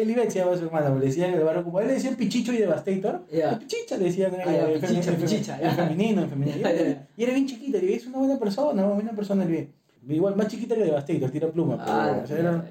El 0.00 0.10
Ivette 0.10 0.30
se 0.32 0.38
llama 0.38 0.56
su 0.56 0.64
hermana, 0.64 0.94
le 0.94 1.06
decían 1.06 1.30
en 1.30 1.38
el 1.38 1.44
barrio 1.44 1.64
como 1.64 1.80
él 1.80 1.88
le 1.88 1.94
decían 1.94 2.14
Pichicho 2.16 2.52
y 2.52 2.58
Devastator. 2.58 3.22
La 3.32 3.58
Pichicha 3.58 3.96
le 3.96 4.04
decían 4.04 4.32
Ah, 4.44 4.54
en, 4.72 4.80
Pichicha, 4.80 5.10
en- 5.10 5.16
Pichicha, 5.16 5.60
ya. 5.60 5.70
femenino, 5.72 6.22
en 6.22 6.30
femenino. 6.30 6.56
Y 6.58 6.60
era, 6.60 6.72
ya. 6.74 7.06
y 7.16 7.22
era 7.24 7.32
bien 7.34 7.46
chiquita, 7.46 7.78
le 7.78 7.94
es 7.94 8.06
una 8.06 8.18
buena 8.18 8.38
persona, 8.38 8.82
una 8.84 8.94
buena 8.94 9.12
persona 9.12 9.44
el. 9.44 9.68
Igual 10.08 10.36
más 10.36 10.48
chiquita 10.48 10.74
que 10.74 10.84
Devastator, 10.84 11.30
tira 11.30 11.48
pluma, 11.48 11.76
pero 11.76 11.90
Ah, 11.92 12.20
o 12.24 12.26
sea, 12.26 12.38
era- 12.38 12.64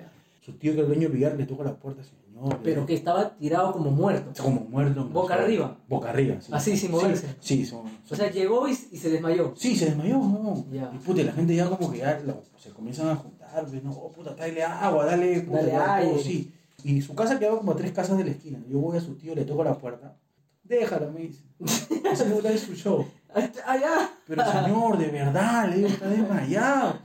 su 0.44 0.54
tío 0.54 0.74
que 0.74 0.80
el 0.82 0.88
dueño 0.88 1.04
del 1.10 1.12
billar 1.12 1.36
le 1.36 1.46
tocó 1.46 1.64
la 1.64 1.74
puerta, 1.76 2.02
señor. 2.04 2.22
Pero 2.64 2.86
que 2.86 2.94
estaba 2.94 3.36
tirado 3.38 3.72
como 3.74 3.92
muerto. 3.92 4.32
como 4.44 4.62
muerto. 4.62 5.06
Boca 5.06 5.36
arriba. 5.36 5.78
Boca 5.88 6.10
arriba, 6.10 6.40
sí. 6.40 6.52
Así, 6.54 6.78
sin 6.78 6.92
moverse. 6.92 7.28
Sí, 7.40 7.58
sí, 7.58 7.66
son- 7.66 7.86
O 8.10 8.16
sea, 8.16 8.30
llegó 8.32 8.68
y, 8.68 8.72
y 8.72 8.98
se 8.98 9.10
desmayó. 9.10 9.54
Sí, 9.56 9.76
se 9.76 9.86
desmayó, 9.86 10.18
¿no? 10.18 10.66
Ya. 10.72 10.92
Y 10.94 10.98
puta, 11.00 11.24
la 11.24 11.32
gente 11.34 11.56
ya 11.56 11.70
como 11.70 11.92
que 11.92 12.00
ya 12.00 12.20
lo- 12.26 12.44
se 12.58 12.70
comienzan 12.72 13.10
a 13.10 13.16
juntar, 13.16 13.66
pues, 13.70 13.84
¿no? 13.84 13.92
Oh, 13.92 14.12
puta, 14.12 14.34
dale 14.36 14.64
agua, 14.64 15.06
dale, 15.06 15.42
puta, 15.42 15.64
Dale 15.64 16.24
sí. 16.24 16.54
Y 16.84 17.02
su 17.02 17.16
casa 17.16 17.40
quedaba 17.40 17.58
como 17.58 17.72
a 17.72 17.76
tres 17.76 17.92
casas 17.92 18.18
de 18.18 18.24
la 18.26 18.32
esquina. 18.32 18.60
Yo 18.70 18.80
voy 18.80 18.98
a 18.98 19.02
su 19.02 19.16
tío, 19.16 19.34
le 19.36 19.46
toco 19.46 19.64
la 19.64 19.78
puerta. 19.78 20.16
déjalo, 20.64 21.12
me 21.12 21.22
dice. 21.22 21.44
Ese 22.12 22.26
le 22.28 22.34
gusta 22.36 22.56
su 22.58 22.74
show. 22.76 23.06
Ya. 23.36 24.12
Pero 24.28 24.44
señor, 24.52 24.98
de 24.98 25.08
verdad, 25.10 25.70
le 25.70 25.76
digo, 25.78 25.88
está 25.90 26.08
desmayado. 26.08 27.00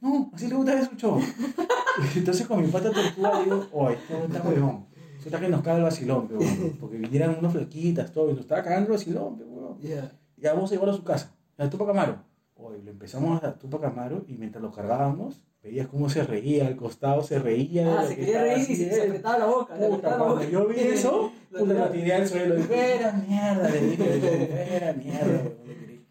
No, 0.00 0.30
así 0.32 0.46
le 0.48 0.54
gusta 0.54 0.74
ver 0.74 0.84
su 0.88 0.96
show. 0.96 1.20
Entonces 2.14 2.46
con 2.46 2.60
mi 2.62 2.68
pata 2.68 2.90
tortuga 2.92 3.42
digo, 3.42 3.66
oh, 3.72 3.90
este 3.90 4.24
está 4.24 4.42
huevón. 4.42 4.86
Está 5.24 5.40
que 5.40 5.48
nos 5.48 5.62
caga 5.62 5.78
el 5.78 5.82
vacilón, 5.82 6.28
pe, 6.28 6.34
huevón. 6.36 6.76
Porque 6.80 6.96
vinieran 6.96 7.36
unos 7.38 7.52
flaquitas, 7.52 8.12
todo, 8.12 8.30
y 8.30 8.32
nos 8.32 8.40
estaba 8.42 8.62
cagando 8.62 8.86
el 8.86 8.92
vacilón, 8.92 9.36
pe, 9.36 9.44
huevón. 9.44 9.78
Ya. 9.80 10.12
Ya 10.36 10.54
vamos 10.54 10.70
a 10.70 10.74
llevarlo 10.74 10.94
a 10.94 10.96
su 10.96 11.04
casa, 11.04 11.34
a 11.56 11.68
Tupac 11.68 11.88
Amaro. 11.90 12.18
Hoy 12.54 12.80
lo 12.82 12.90
empezamos 12.90 13.42
a 13.42 13.54
Tupac 13.58 13.84
Amaro 13.84 14.24
y 14.28 14.34
mientras 14.34 14.62
lo 14.62 14.70
cargábamos, 14.70 15.42
veías 15.62 15.88
cómo 15.88 16.08
se 16.08 16.22
reía, 16.22 16.66
al 16.66 16.76
costado 16.76 17.22
se 17.22 17.38
reía. 17.40 18.00
Ah, 18.00 18.04
se 18.06 18.14
que 18.14 18.20
quería 18.24 18.42
reír 18.42 18.70
y 18.70 18.76
se, 18.76 18.94
se 18.94 19.02
apretaba 19.02 19.38
la 19.38 19.46
boca. 19.46 19.74
Puta, 19.74 19.86
apretaba 19.86 20.12
la 20.12 20.18
cuando 20.18 20.34
boca. 20.36 20.48
yo 20.48 20.66
vi 20.68 20.80
eso, 20.80 21.32
puta, 21.50 21.74
lo 21.74 21.90
tiré 21.90 22.14
al 22.14 22.26
suelo. 22.28 22.54
Dije, 22.54 22.94
era 22.96 23.12
mierda, 23.12 23.68
le 23.68 23.80
dije, 23.80 24.76
era 24.76 24.92
mierda. 24.92 25.42
weón. 25.42 26.06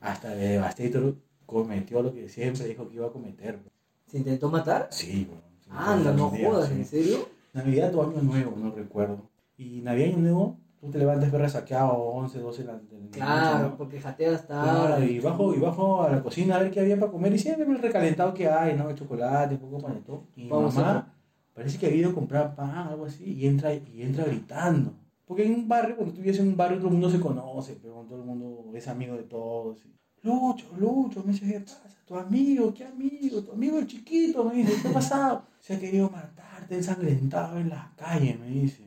Hasta 0.00 0.30
que 0.30 0.36
Devastator 0.40 1.14
cometió 1.50 2.02
lo 2.02 2.12
que 2.14 2.28
siempre 2.28 2.66
dijo 2.66 2.88
que 2.88 2.96
iba 2.96 3.06
a 3.06 3.10
cometer. 3.10 3.54
weón. 3.56 3.70
¿Se 4.06 4.18
intentó 4.18 4.50
matar? 4.50 4.88
Sí. 4.90 5.28
Sí, 5.60 5.70
Anda, 5.70 6.12
no 6.12 6.30
Navidad, 6.30 6.50
jodas, 6.50 6.68
sí. 6.68 6.74
¿en 6.74 6.84
serio? 6.84 7.28
Navidad 7.52 7.94
o 7.94 8.02
Año 8.02 8.22
Nuevo, 8.22 8.54
no 8.56 8.70
recuerdo. 8.72 9.18
Y 9.56 9.80
Navidad 9.82 10.08
Año 10.08 10.18
Nuevo, 10.18 10.58
tú 10.80 10.90
te 10.90 10.98
levantas 10.98 11.30
verga 11.30 11.48
saqueado 11.48 11.92
11, 11.92 12.38
12 12.38 12.62
de 12.62 12.66
la 12.66 12.72
noche, 12.74 12.96
Claro, 13.10 13.68
¿no? 13.68 13.76
porque 13.76 14.00
jateas 14.00 14.40
está. 14.40 14.62
Claro, 14.62 15.04
y 15.04 15.20
bajo, 15.20 15.54
y 15.54 15.58
bajo 15.58 16.02
a 16.02 16.10
la 16.10 16.22
cocina 16.22 16.56
a 16.56 16.60
ver 16.60 16.70
qué 16.70 16.80
había 16.80 16.98
para 16.98 17.12
comer 17.12 17.34
y 17.34 17.38
siempre 17.38 17.66
el 17.66 17.78
recalentado 17.78 18.32
que 18.34 18.48
hay, 18.48 18.76
¿no? 18.76 18.88
El 18.88 18.96
chocolate, 18.96 19.54
un 19.54 19.60
poco 19.60 19.76
de 19.76 19.82
panetón. 19.82 20.20
Y 20.36 20.48
Vamos 20.48 20.74
mamá 20.74 21.14
parece 21.60 21.78
que 21.78 21.86
ha 21.86 21.94
ido 21.94 22.10
a 22.10 22.14
comprar 22.14 22.54
pan, 22.54 22.88
algo 22.88 23.04
así, 23.04 23.24
y 23.34 23.46
entra, 23.46 23.74
y 23.74 24.02
entra 24.02 24.24
gritando. 24.24 24.94
Porque 25.26 25.44
en 25.44 25.54
un 25.54 25.68
barrio, 25.68 25.94
cuando 25.96 26.14
tú 26.14 26.22
vives 26.22 26.38
en 26.38 26.48
un 26.48 26.56
barrio, 26.56 26.78
todo 26.78 26.88
el 26.88 26.94
mundo 26.94 27.10
se 27.10 27.20
conoce, 27.20 27.76
pero 27.80 28.04
todo 28.08 28.18
el 28.18 28.24
mundo 28.24 28.70
es 28.74 28.88
amigo 28.88 29.14
de 29.14 29.24
todos. 29.24 29.84
y, 29.84 29.94
Lucho, 30.22 30.66
Lucho, 30.78 31.22
me 31.24 31.32
dice, 31.32 31.46
¿qué 31.46 31.60
pasa? 31.60 31.82
Tu 32.06 32.16
amigo, 32.16 32.74
¿qué 32.74 32.84
amigo? 32.84 33.42
Tu 33.42 33.52
amigo 33.52 33.78
el 33.78 33.86
chiquito, 33.86 34.44
me 34.44 34.54
dice, 34.56 34.74
¿qué 34.82 34.88
ha 34.88 34.92
pasado? 34.92 35.44
Se 35.60 35.74
ha 35.74 35.78
querido 35.80 36.10
matarte, 36.10 36.74
ensangrentado 36.76 37.58
en 37.58 37.68
la 37.68 37.92
calle, 37.96 38.36
me 38.40 38.48
dice. 38.48 38.84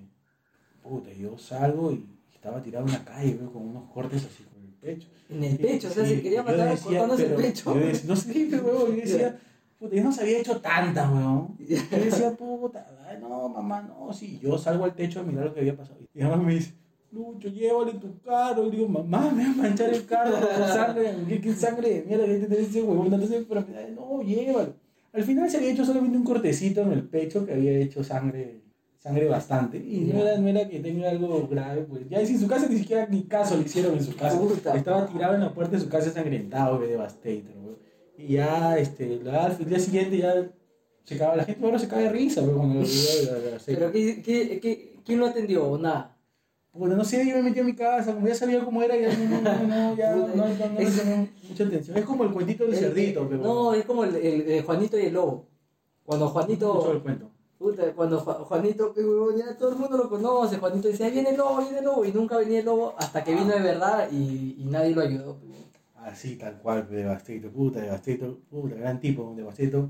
Puta, 0.82 1.12
yo 1.13 1.38
salgo 1.38 1.92
y 1.92 2.06
estaba 2.34 2.62
tirado 2.62 2.86
en 2.88 2.94
la 2.94 3.06
calle, 3.06 3.36
veo 3.40 3.52
con 3.52 3.62
unos 3.70 3.90
cortes 3.92 4.25
así 4.25 4.44
con 4.44 4.62
el 4.63 4.74
pecho. 4.74 5.08
En 5.30 5.44
el 5.44 5.58
pecho, 5.58 5.88
o 5.88 5.92
sea, 5.92 6.06
se 6.06 6.22
quería 6.22 6.44
matar 6.44 6.70
decía, 6.72 6.84
cortándose 7.00 7.24
el 7.24 7.30
pero- 7.30 7.42
pecho. 7.42 7.74
yo 7.80 7.86
decía- 7.88 8.10
no 8.10 8.16
sé, 8.16 8.50
huevón, 8.63 8.90
yo 8.96 8.96
decía, 9.02 9.40
puta, 9.80 9.96
yo 9.96 10.04
no 10.04 10.12
se 10.12 10.22
había 10.22 10.40
hecho 10.40 10.60
tantas, 10.60 11.10
weón. 11.12 11.56
Yo 11.60 11.78
decía, 11.98 12.32
puta, 12.36 12.86
ay, 13.08 13.18
no, 13.22 13.48
mamá, 13.50 13.82
no, 13.82 14.12
sí. 14.12 14.40
Yo 14.42 14.58
salgo 14.58 14.84
al 14.84 14.94
techo 14.96 15.22
a 15.22 15.24
mirar 15.24 15.46
lo 15.46 15.54
que 15.54 15.62
había 15.62 15.78
pasado. 15.78 16.00
Y 16.13 16.22
mamá 16.22 16.38
me 16.38 16.56
dice, 16.56 16.74
Lucho, 17.13 17.48
llévale 17.48 17.93
tu 17.93 18.20
carro. 18.22 18.67
Y 18.67 18.72
digo, 18.72 18.88
mamá, 18.88 19.32
me 19.32 19.43
va 19.46 19.51
a 19.51 19.55
manchar 19.55 19.93
el 19.93 20.05
carro 20.05 20.32
con 20.32 20.67
sangre. 20.67 21.13
¿Qué, 21.41 21.53
sangre 21.53 21.89
de 21.89 22.01
mierda 22.03 22.25
que 22.25 22.39
tiene 22.39 22.58
ese 22.58 22.82
huevón? 22.82 23.05
Entonces, 23.05 23.32
enfermedades. 23.32 23.96
No, 23.96 24.22
llévalo. 24.22 24.74
Al 25.13 25.24
final 25.24 25.50
se 25.50 25.58
había 25.58 25.72
hecho 25.72 25.86
solamente 25.86 26.17
un 26.17 26.24
cortecito 26.24 26.82
en 26.82 26.91
el 26.91 27.03
pecho 27.03 27.46
que 27.46 27.53
había 27.53 27.77
hecho 27.77 28.03
sangre 28.03 28.63
sangre 28.98 29.27
bastante 29.27 29.77
y 29.77 30.00
no 30.00 30.22
era, 30.22 30.38
no 30.38 30.48
era 30.48 30.65
que 30.70 30.79
tenga 30.79 31.10
algo 31.10 31.46
grave 31.50 31.82
pues 31.82 32.08
ya 32.08 32.25
si 32.25 32.36
en 32.36 32.39
su 32.39 32.48
casa 32.48 32.67
ni 32.70 32.77
siquiera 32.77 33.05
ni 33.05 33.24
caso 33.24 33.58
le 33.58 33.63
hicieron 33.63 33.96
en 33.96 34.03
su 34.03 34.15
casa 34.15 34.39
Puta 34.39 34.74
estaba 34.77 35.05
tirado 35.08 35.36
en 35.36 35.41
la 35.41 35.53
puerta 35.53 35.75
de 35.75 35.84
su 35.84 35.89
casa 35.89 36.10
sangrentado 36.10 36.79
de 36.79 36.88
Devastator 36.88 37.53
güey. 37.62 37.75
y 38.17 38.36
ya 38.36 38.77
este 38.77 39.20
la, 39.22 39.48
al 39.48 39.65
día 39.65 39.79
siguiente 39.79 40.20
ya 40.20 40.50
se 41.03 41.15
acaba 41.15 41.36
la 41.36 41.43
gente 41.43 41.60
bueno 41.60 41.77
se 41.79 41.89
cae 41.89 42.03
de 42.03 42.10
risa 42.12 42.39
güey, 42.39 42.55
cuando 42.55 42.79
lo. 42.79 42.88
Pero 43.65 43.91
¿qué, 43.91 44.22
qué, 44.22 44.60
qué, 44.62 44.96
¿quién 45.03 45.20
lo 45.20 45.25
atendió? 45.25 45.67
¿O 45.67 45.77
nada? 45.77 46.12
Bueno, 46.75 46.96
no 46.96 47.06
sé, 47.06 47.27
yo 47.27 47.36
me 47.36 47.44
metí 47.44 47.60
a 47.60 47.63
mi 47.63 47.75
casa, 47.75 48.13
como 48.15 48.27
ya 48.27 48.34
sabía 48.34 48.63
cómo 48.65 48.82
era, 48.82 48.98
ya 48.98 49.13
no, 49.15 49.30
no, 49.30 49.42
no, 49.42 49.68
no, 49.68 49.96
ya 49.96 50.15
no, 50.15 50.27
no, 50.27 50.36
no, 50.48 50.80
Es- 50.80 51.06
mucha 51.48 51.63
atención. 51.65 51.98
Es 51.98 52.03
como 52.06 52.24
el 52.24 52.32
cuentito 52.32 52.63
del 52.63 52.74
El- 52.74 52.80
cerdito, 52.80 53.27
pero 53.30 53.44
No, 53.44 53.74
es 53.75 53.86
como 53.86 54.03
el, 54.03 54.15
el- 54.15 54.42
el 54.50 54.63
Juanito 54.63 54.98
y 54.98 55.03
el 55.06 55.13
lobo. 55.13 55.46
Cuando 56.03 56.27
solo 56.27 56.39
el 56.42 56.48
Juanito, 56.48 57.01
cuento. 57.03 57.30
puta, 57.60 57.84
cuando 57.96 58.20
Ju- 58.25 58.44
Juanito, 58.46 58.94
ya 59.38 59.56
todo 59.58 59.70
el 59.70 59.75
mundo 59.77 59.98
lo 59.98 60.10
conoce, 60.10 60.58
Juanito 60.58 60.88
decía, 60.88 61.10
viene 61.10 61.30
el 61.30 61.38
lobo, 61.38 61.60
viene 61.62 61.77
el 61.77 61.86
lobo, 61.86 62.06
y 62.06 62.12
nunca 62.12 62.38
venía 62.38 62.60
el 62.60 62.65
lobo 62.65 62.96
hasta 62.98 63.24
que 63.24 63.36
vino 63.36 63.53
de 63.53 63.62
verdad 63.62 64.10
y, 64.12 64.56
y 64.60 64.65
nadie 64.65 64.96
lo 64.96 65.01
ayudó. 65.01 65.38
Así, 65.98 66.36
tal 66.38 66.58
cual, 66.58 66.88
pe, 66.88 66.96
Devastator, 66.96 67.51
puta, 67.51 67.80
Devastator, 67.82 68.36
puta, 68.50 68.75
gran 68.75 69.00
tipo, 69.00 69.34
Devastator. 69.38 69.89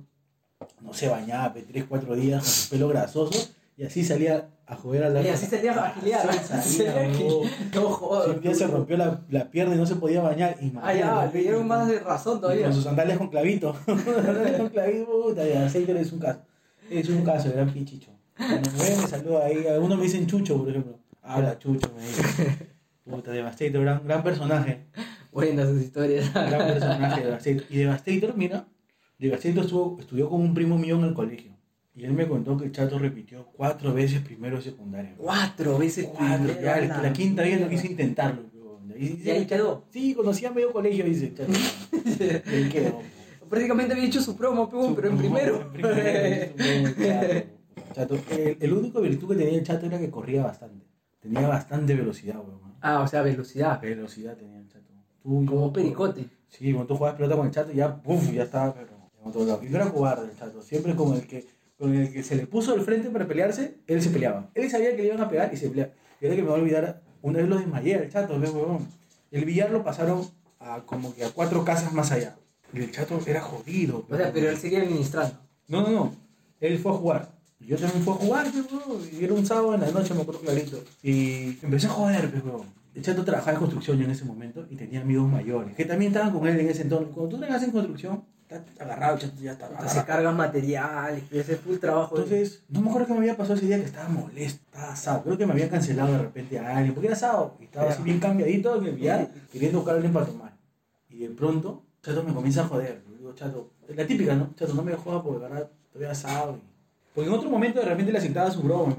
No 0.81 0.93
se 0.93 1.07
bañaba, 1.09 1.53
tres, 1.53 1.85
cuatro 1.89 2.13
días 2.15 2.43
con 2.43 2.51
su 2.51 2.69
pelo 2.69 2.87
grasoso 2.89 3.49
y 3.75 3.83
así 3.83 4.03
salía 4.03 4.49
a 4.65 4.75
joder 4.75 5.03
a 5.03 5.09
la 5.09 5.21
Y 5.21 5.27
así 5.29 5.45
salía 5.47 5.71
a 5.71 5.91
gilear. 5.91 6.29
No 7.73 7.97
un 7.97 8.41
día 8.41 8.53
se 8.53 8.67
rompió 8.67 8.97
la, 8.97 9.21
la 9.29 9.49
pierna 9.49 9.75
y 9.75 9.77
no 9.77 9.85
se 9.85 9.95
podía 9.95 10.21
bañar. 10.21 10.57
Y 10.61 10.71
Ah, 10.81 10.93
ya, 10.93 11.31
le 11.31 11.39
dieron 11.39 11.67
más 11.67 11.87
de 11.87 11.99
razón 11.99 12.39
todavía. 12.39 12.65
Con 12.65 12.73
sus 12.75 12.83
sandalias 12.83 13.17
con 13.17 13.29
clavito. 13.29 13.75
sandalias 13.85 14.57
con 14.57 14.69
clavito, 14.69 15.05
puta, 15.05 15.43
Devastator 15.43 15.97
es 15.97 16.11
un 16.11 16.19
caso. 16.19 16.39
Es 16.89 17.09
un 17.09 17.23
caso, 17.23 17.51
gran 17.51 17.71
pichicho. 17.73 18.11
Cuando 18.37 18.69
me 18.71 18.77
ven, 18.77 19.01
me 19.01 19.07
saluda 19.07 19.45
ahí. 19.45 19.65
Algunos 19.67 19.97
me 19.97 20.03
dicen 20.03 20.27
Chucho, 20.27 20.57
por 20.57 20.69
ejemplo. 20.69 20.99
Habla 21.21 21.57
Chucho, 21.57 21.91
me 21.95 22.01
dice. 22.03 22.73
Puta, 23.03 23.31
Devastator, 23.31 23.81
gran, 23.81 24.05
gran 24.05 24.23
personaje. 24.23 24.85
Buenas 25.31 25.69
sus 25.69 25.81
historias. 25.81 26.31
Gran 26.33 26.67
personaje 26.67 27.21
de 27.21 27.27
Devastator. 27.27 27.63
Y 27.69 27.77
Devastator, 27.77 28.37
mira, 28.37 28.67
Devastator 29.17 29.63
estuvo, 29.63 29.97
estudió 29.99 30.29
con 30.29 30.41
un 30.41 30.53
primo 30.53 30.77
mío 30.77 30.95
en 30.97 31.05
el 31.05 31.13
colegio. 31.13 31.52
Y 31.95 32.05
él 32.05 32.13
me 32.13 32.27
contó 32.27 32.57
que 32.57 32.65
el 32.65 32.71
chato 32.71 32.97
repitió 32.97 33.45
cuatro 33.55 33.93
veces 33.93 34.21
primero 34.21 34.57
de 34.57 34.63
secundaria. 34.63 35.13
Cuatro 35.17 35.77
veces 35.77 36.07
Cuatro, 36.07 36.47
ya, 36.61 36.81
la- 36.81 37.01
la, 37.01 37.13
quinta 37.13 37.43
vez 37.43 37.61
no 37.61 37.69
quise 37.69 37.87
intentarlo. 37.87 38.43
Y, 38.97 39.21
Y 39.23 39.29
ahí 39.29 39.45
quedó. 39.45 39.85
Sí, 39.91 40.13
conocía 40.13 40.51
medio 40.51 40.71
colegio, 40.71 41.05
dice 41.05 41.27
el 41.27 41.35
chato. 41.35 41.51
Ahí 42.47 42.69
quedó. 42.69 42.99
Prácticamente 43.49 43.93
había 43.93 44.05
hecho 44.05 44.21
su 44.21 44.35
promo, 44.35 44.67
pe, 44.69 44.77
pero 44.95 45.09
en 45.09 45.17
primero. 45.17 45.61
En 45.61 45.71
primero, 45.71 46.89
chato. 46.97 47.47
Chato. 47.93 48.17
El, 48.31 48.57
el 48.59 48.73
único 48.73 49.01
virtud 49.01 49.29
que 49.29 49.35
tenía 49.43 49.59
el 49.59 49.63
chato 49.63 49.85
era 49.85 49.99
que 49.99 50.09
corría 50.09 50.43
bastante. 50.43 50.85
Tenía 51.19 51.47
bastante 51.47 51.93
velocidad, 51.95 52.37
weón. 52.39 52.73
Ah, 52.81 53.01
o 53.01 53.07
sea, 53.07 53.21
velocidad. 53.21 53.79
Velocidad 53.81 54.35
tenía 54.35 54.57
el 54.59 54.67
chato. 54.67 54.91
Tú, 55.21 55.45
Como 55.45 55.67
yo- 55.67 55.73
pericote. 55.73 56.25
Sí, 56.49 56.71
cuando 56.73 56.87
tú 56.87 56.95
jugabas 56.97 57.17
pelota 57.17 57.35
con 57.35 57.45
el 57.47 57.51
chato, 57.53 57.71
ya, 57.71 57.95
¡puf! 58.01 58.31
ya 58.31 58.43
estaba, 58.43 58.73
pero. 58.73 58.93
Y 59.63 59.69
no 59.69 59.75
era 59.77 59.89
cobarde 59.89 60.29
el 60.31 60.37
chato, 60.37 60.61
siempre 60.61 60.95
con 60.95 61.13
el 61.13 61.25
que 61.25 61.45
con 61.83 61.93
el 61.93 62.13
que 62.13 62.23
se 62.23 62.37
le 62.37 62.47
puso 62.47 62.71
al 62.71 62.79
frente 62.79 63.09
para 63.09 63.27
pelearse, 63.27 63.75
él 63.87 64.01
se 64.01 64.09
peleaba. 64.09 64.49
Él 64.53 64.71
sabía 64.71 64.95
que 64.95 65.01
le 65.01 65.07
iban 65.07 65.19
a 65.19 65.27
pegar 65.27 65.53
y 65.53 65.57
se 65.57 65.67
peleaba. 65.67 65.91
Y 66.21 66.25
ahora 66.25 66.35
que 66.37 66.41
me 66.41 66.47
voy 66.47 66.57
a 66.57 66.61
olvidar, 66.63 67.01
una 67.21 67.39
vez 67.39 67.49
lo 67.49 67.57
desmayé 67.57 67.95
al 67.95 68.09
chato, 68.09 68.39
¿ves, 68.39 68.51
huevón? 68.51 68.87
El 69.31 69.43
billar 69.43 69.69
lo 69.69 69.83
pasaron 69.83 70.25
a 70.61 70.79
como 70.85 71.13
que 71.13 71.25
a 71.25 71.29
cuatro 71.31 71.65
casas 71.65 71.91
más 71.91 72.09
allá. 72.13 72.37
Y 72.71 72.79
el 72.79 72.89
chato 72.89 73.19
era 73.27 73.41
jodido. 73.41 74.05
O 74.09 74.15
sea, 74.15 74.31
pero 74.31 74.49
él 74.49 74.57
seguía 74.57 74.79
administrando. 74.79 75.37
No, 75.67 75.81
no, 75.81 75.89
no. 75.89 76.15
Él 76.61 76.79
fue 76.79 76.93
a 76.93 76.95
jugar. 76.95 77.33
Yo 77.59 77.75
también 77.75 78.01
fui 78.01 78.13
a 78.13 78.15
jugar, 78.15 78.47
pues. 78.49 79.13
Y 79.19 79.25
era 79.25 79.33
un 79.33 79.45
sábado 79.45 79.75
en 79.75 79.81
la 79.81 79.91
noche, 79.91 80.13
me 80.13 80.21
acuerdo 80.21 80.39
clarito. 80.39 80.81
Y 81.03 81.57
empecé 81.61 81.87
a 81.87 81.89
joder, 81.89 82.31
pues, 82.31 82.45
huevón. 82.45 82.67
El 82.95 83.03
chato 83.03 83.25
trabajaba 83.25 83.55
en 83.55 83.59
construcción 83.59 83.97
yo 83.97 84.05
en 84.05 84.11
ese 84.11 84.23
momento 84.23 84.65
y 84.69 84.77
tenía 84.77 85.01
amigos 85.01 85.29
mayores 85.29 85.75
que 85.75 85.83
también 85.83 86.13
estaban 86.13 86.31
con 86.31 86.47
él 86.47 86.57
en 86.61 86.69
ese 86.69 86.83
entonces. 86.83 87.09
Cuando 87.13 87.29
tú 87.29 87.37
trabajas 87.39 87.63
en 87.63 87.71
construcción, 87.71 88.23
estás 88.57 88.81
agarrado, 88.81 89.17
chato 89.17 89.41
ya 89.41 89.51
está 89.53 89.67
Se 89.67 89.73
agarrado. 89.75 90.05
cargan 90.05 90.37
materiales, 90.37 91.23
y 91.31 91.37
ese 91.39 91.55
full 91.55 91.77
trabajo. 91.77 92.15
Entonces, 92.17 92.63
no 92.69 92.81
me 92.81 92.89
acuerdo 92.89 93.07
qué 93.07 93.13
me 93.13 93.19
había 93.19 93.37
pasado 93.37 93.55
ese 93.55 93.65
día 93.67 93.77
que 93.77 93.85
estaba 93.85 94.09
molesto, 94.09 94.61
estaba 94.65 94.93
asado. 94.93 95.23
Creo 95.23 95.37
que 95.37 95.45
me 95.45 95.53
había 95.53 95.69
cancelado 95.69 96.11
de 96.13 96.19
repente 96.19 96.59
a 96.59 96.77
alguien, 96.77 96.93
porque 96.93 97.07
era 97.07 97.15
asado. 97.15 97.55
Y 97.59 97.65
estaba 97.65 97.89
así 97.89 98.03
bien 98.03 98.19
cambiadito 98.19 98.77
en 98.77 98.85
el 98.85 98.95
billar, 98.95 99.29
queriendo 99.51 99.79
buscar 99.79 99.93
a 99.93 99.97
alguien 99.97 100.13
para 100.13 100.25
tomar. 100.25 100.53
Y 101.09 101.19
de 101.19 101.29
pronto, 101.29 101.83
Chato 102.01 102.23
me 102.23 102.33
comienza 102.33 102.61
a 102.61 102.67
joder. 102.67 103.03
Le 103.09 103.17
digo, 103.17 103.33
Chato, 103.33 103.71
la 103.87 104.05
típica, 104.05 104.35
¿no? 104.35 104.53
Chato, 104.55 104.73
no 104.73 104.83
me 104.83 104.93
jodas 104.93 105.21
porque, 105.23 105.39
verdad, 105.39 105.69
estoy 105.85 106.05
asado. 106.05 106.57
Y... 106.57 106.61
Porque 107.15 107.29
en 107.29 107.35
otro 107.35 107.49
momento 107.49 107.79
de 107.79 107.85
repente 107.85 108.11
le 108.11 108.17
aceptaba 108.17 108.51
su 108.51 108.61
broma. 108.61 108.95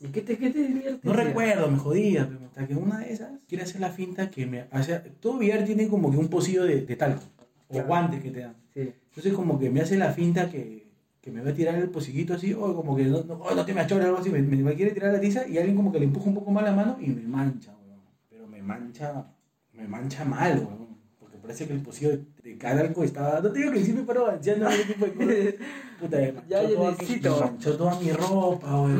¿Y 0.00 0.08
qué 0.08 0.20
te, 0.20 0.36
qué 0.36 0.50
te 0.50 0.58
divierte? 0.58 1.00
No 1.06 1.14
recuerdo, 1.14 1.70
me 1.70 1.78
jodía, 1.78 2.28
pero 2.28 2.44
hasta 2.46 2.66
que 2.66 2.74
una 2.74 2.98
de 2.98 3.12
esas 3.12 3.30
quiere 3.48 3.64
hacer 3.64 3.80
la 3.80 3.88
finta 3.90 4.28
que 4.28 4.44
me... 4.44 4.66
O 4.70 4.82
sea, 4.82 5.02
todo 5.20 5.38
billar 5.38 5.64
tiene 5.64 5.88
como 5.88 6.10
que 6.10 6.18
un 6.18 6.28
pocillo 6.28 6.64
de, 6.64 6.82
de 6.82 6.96
talco, 6.96 7.22
o 7.68 7.72
Claro. 7.74 7.88
guantes 7.88 8.22
que 8.22 8.30
te 8.30 8.40
dan. 8.40 8.54
Sí. 8.72 8.92
Entonces 9.08 9.32
como 9.32 9.58
que 9.58 9.70
me 9.70 9.80
hace 9.80 9.96
la 9.96 10.10
finta 10.12 10.50
que, 10.50 10.86
que 11.20 11.30
me 11.30 11.40
va 11.42 11.50
a 11.50 11.54
tirar 11.54 11.74
el 11.76 11.88
pocillito 11.90 12.34
así, 12.34 12.52
o 12.52 12.74
como 12.74 12.96
que 12.96 13.04
no, 13.04 13.22
no, 13.24 13.34
oh, 13.34 13.54
no 13.54 13.64
te 13.64 13.72
me 13.74 13.80
achores 13.80 14.04
algo 14.06 14.18
así, 14.18 14.30
me, 14.30 14.42
me, 14.42 14.56
me 14.56 14.74
quiere 14.74 14.90
tirar 14.92 15.12
la 15.12 15.20
tiza 15.20 15.46
y 15.48 15.56
alguien 15.58 15.76
como 15.76 15.90
que 15.92 15.98
le 16.00 16.04
empuja 16.06 16.28
un 16.28 16.34
poco 16.34 16.50
más 16.50 16.64
la 16.64 16.72
mano 16.72 16.96
y 17.00 17.08
me 17.08 17.22
mancha, 17.22 17.72
weón. 17.86 18.00
Pero 18.28 18.46
me 18.46 18.60
mancha, 18.62 19.26
me 19.72 19.86
mancha 19.88 20.24
mal, 20.24 20.58
weón. 20.58 20.84
Porque 21.18 21.38
parece 21.38 21.66
que 21.66 21.72
el 21.74 21.80
pocillo 21.82 22.10
de, 22.10 22.24
de 22.42 22.58
Cadalco 22.58 23.02
estaba, 23.04 23.40
no 23.40 23.50
te 23.50 23.60
digo 23.60 23.72
que 23.72 23.84
sí 23.84 23.92
me 23.92 24.02
paro 24.02 24.24
balanceando 24.24 24.68
ese 24.68 24.84
tipo 24.92 25.06
de 25.06 25.12
cosas. 25.14 25.54
Puta, 26.00 26.16
me 26.18 26.32
manchó, 26.32 26.48
Ya, 26.50 26.68
toda, 26.68 26.90
necesito. 26.90 27.34
me 27.36 27.40
manchó 27.40 27.76
toda 27.76 28.00
mi 28.00 28.12
ropa, 28.12 28.80
weón. 28.82 28.98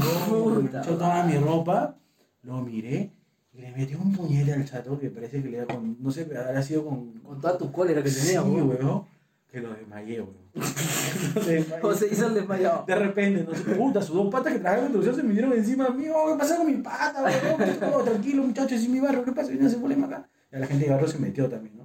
Me 0.64 0.70
manchó 0.72 0.96
toda 0.96 1.24
mi 1.26 1.36
ropa. 1.36 1.96
Lo 2.42 2.60
miré 2.62 3.10
y 3.56 3.60
le 3.62 3.70
metí 3.72 3.94
un 3.94 4.12
puñete 4.12 4.52
al 4.52 4.64
chato 4.64 4.98
que 4.98 5.10
parece 5.10 5.42
que 5.42 5.48
le 5.48 5.58
da 5.58 5.66
con, 5.66 5.96
no 6.02 6.10
sé, 6.10 6.22
habrá 6.22 6.62
sido 6.62 6.84
con, 6.84 7.12
Con 7.20 7.40
toda 7.40 7.56
tu 7.56 7.70
cólera 7.70 8.02
que 8.02 8.10
Sí, 8.10 8.26
tenía, 8.26 8.42
weón. 8.42 8.68
weón. 8.68 9.04
Que 9.50 9.60
lo 9.60 9.72
desmayé, 9.72 10.20
weón. 10.20 10.44
O 11.82 11.94
se 11.94 12.08
hizo 12.08 12.26
el 12.28 12.34
desmayado. 12.34 12.84
De 12.86 12.94
repente, 12.96 13.44
no 13.48 13.54
sé, 13.54 13.62
puta, 13.76 14.02
sus 14.02 14.16
dos 14.16 14.30
patas 14.32 14.52
que 14.52 14.58
trajeron 14.58 14.86
introducción 14.86 15.16
se 15.16 15.22
me 15.22 15.28
vinieron 15.28 15.52
encima 15.52 15.88
mío. 15.90 16.14
¿Qué 16.32 16.38
pasa 16.38 16.56
con 16.56 16.66
mi 16.66 16.76
pata, 16.82 17.22
weón? 17.22 17.94
Oh, 17.94 18.02
tranquilo, 18.02 18.42
muchachos, 18.42 18.72
es 18.80 18.88
mi 18.88 18.98
barrio, 19.00 19.24
¿qué 19.24 19.32
pasa? 19.32 19.52
No 19.52 19.68
se 19.70 19.76
problema 19.76 20.06
acá. 20.08 20.28
Y 20.52 20.56
la 20.58 20.66
gente 20.66 20.84
de 20.86 20.90
barrio 20.90 21.08
se 21.08 21.18
metió 21.18 21.48
también, 21.48 21.76
¿no? 21.76 21.84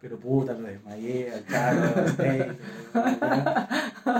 Pero 0.00 0.18
puta, 0.18 0.52
lo 0.54 0.66
desmayé, 0.68 1.32
al 1.32 1.46
charo, 1.46 1.82
al 2.00 2.16
peito, 2.16 2.54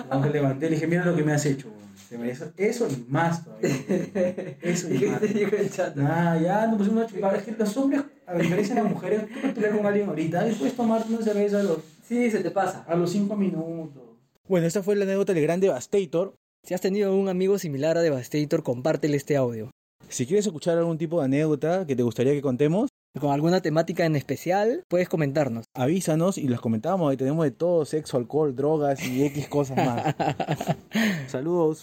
Cuando 0.09 0.29
levanté, 0.29 0.67
le 0.69 0.77
dije, 0.77 0.87
mira 0.87 1.05
lo 1.05 1.15
que 1.17 1.23
me 1.23 1.33
has 1.33 1.45
hecho, 1.47 1.69
weón. 1.69 1.86
Te 2.09 2.19
mereces 2.19 2.49
eso 2.57 2.87
y 2.89 3.05
más 3.09 3.45
todavía. 3.45 3.69
Eso 4.63 4.89
¿Y 4.93 5.07
más. 5.07 5.21
te 5.21 5.27
dijo 5.29 5.57
el 5.57 5.71
chato? 5.71 6.01
Nah, 6.01 6.39
ya 6.41 6.67
no 6.67 6.77
pusimos 6.79 6.99
una 6.99 7.07
chupada. 7.07 7.37
Es 7.37 7.43
que 7.45 7.53
los 7.53 7.77
hombres, 7.77 8.03
a 8.27 8.35
diferencia 8.35 8.75
de 8.77 8.83
las 8.83 8.91
mujeres, 8.93 9.23
tú 9.29 9.41
puedes 9.41 9.55
pelear 9.55 9.77
con 9.77 9.87
alguien 9.87 10.09
ahorita 10.09 10.49
y 10.49 10.55
puedes 10.55 10.75
tomarte 10.77 11.13
una 11.13 11.23
cerveza 11.25 11.61
a 11.61 11.63
los, 11.65 11.79
Sí, 12.07 12.31
se 12.31 12.39
te 12.41 12.51
pasa. 12.53 12.85
a 12.87 12.95
los 12.95 13.11
cinco 13.11 13.35
minutos. 13.37 14.03
Bueno, 14.49 14.67
esta 14.67 14.83
fue 14.83 14.95
la 14.95 15.05
anécdota 15.05 15.33
del 15.35 15.43
gran 15.43 15.59
Devastator. 15.61 16.35
Si 16.63 16.75
has 16.75 16.81
tenido 16.81 17.17
un 17.17 17.29
amigo 17.29 17.59
similar 17.59 17.97
a 17.99 18.03
Devastator, 18.03 18.63
compártele 18.63 19.17
este 19.17 19.37
audio. 19.37 19.71
Si 20.09 20.25
quieres 20.27 20.47
escuchar 20.47 20.79
algún 20.79 20.99
tipo 20.99 21.19
de 21.19 21.25
anécdota 21.25 21.85
que 21.87 21.97
te 21.97 22.03
gustaría 22.05 22.33
que 22.33 22.43
contemos, 22.43 22.89
Con 23.19 23.33
alguna 23.33 23.63
temática 23.63 24.05
en 24.05 24.15
especial, 24.15 24.85
puedes 24.89 25.09
comentarnos. 25.09 25.65
avísanos 25.75 26.37
y 26.39 26.49
los 26.49 26.61
comentamos. 26.61 27.11
Ahí 27.11 27.17
tenemos 27.17 27.45
de 27.45 27.51
todo, 27.51 27.85
sexo, 27.87 28.19
alcohol, 28.19 28.55
drogas 28.55 29.03
y 29.05 29.25
X 29.25 29.49
cosas 29.49 29.77
más. 29.79 30.15
Saludos. 31.29 31.83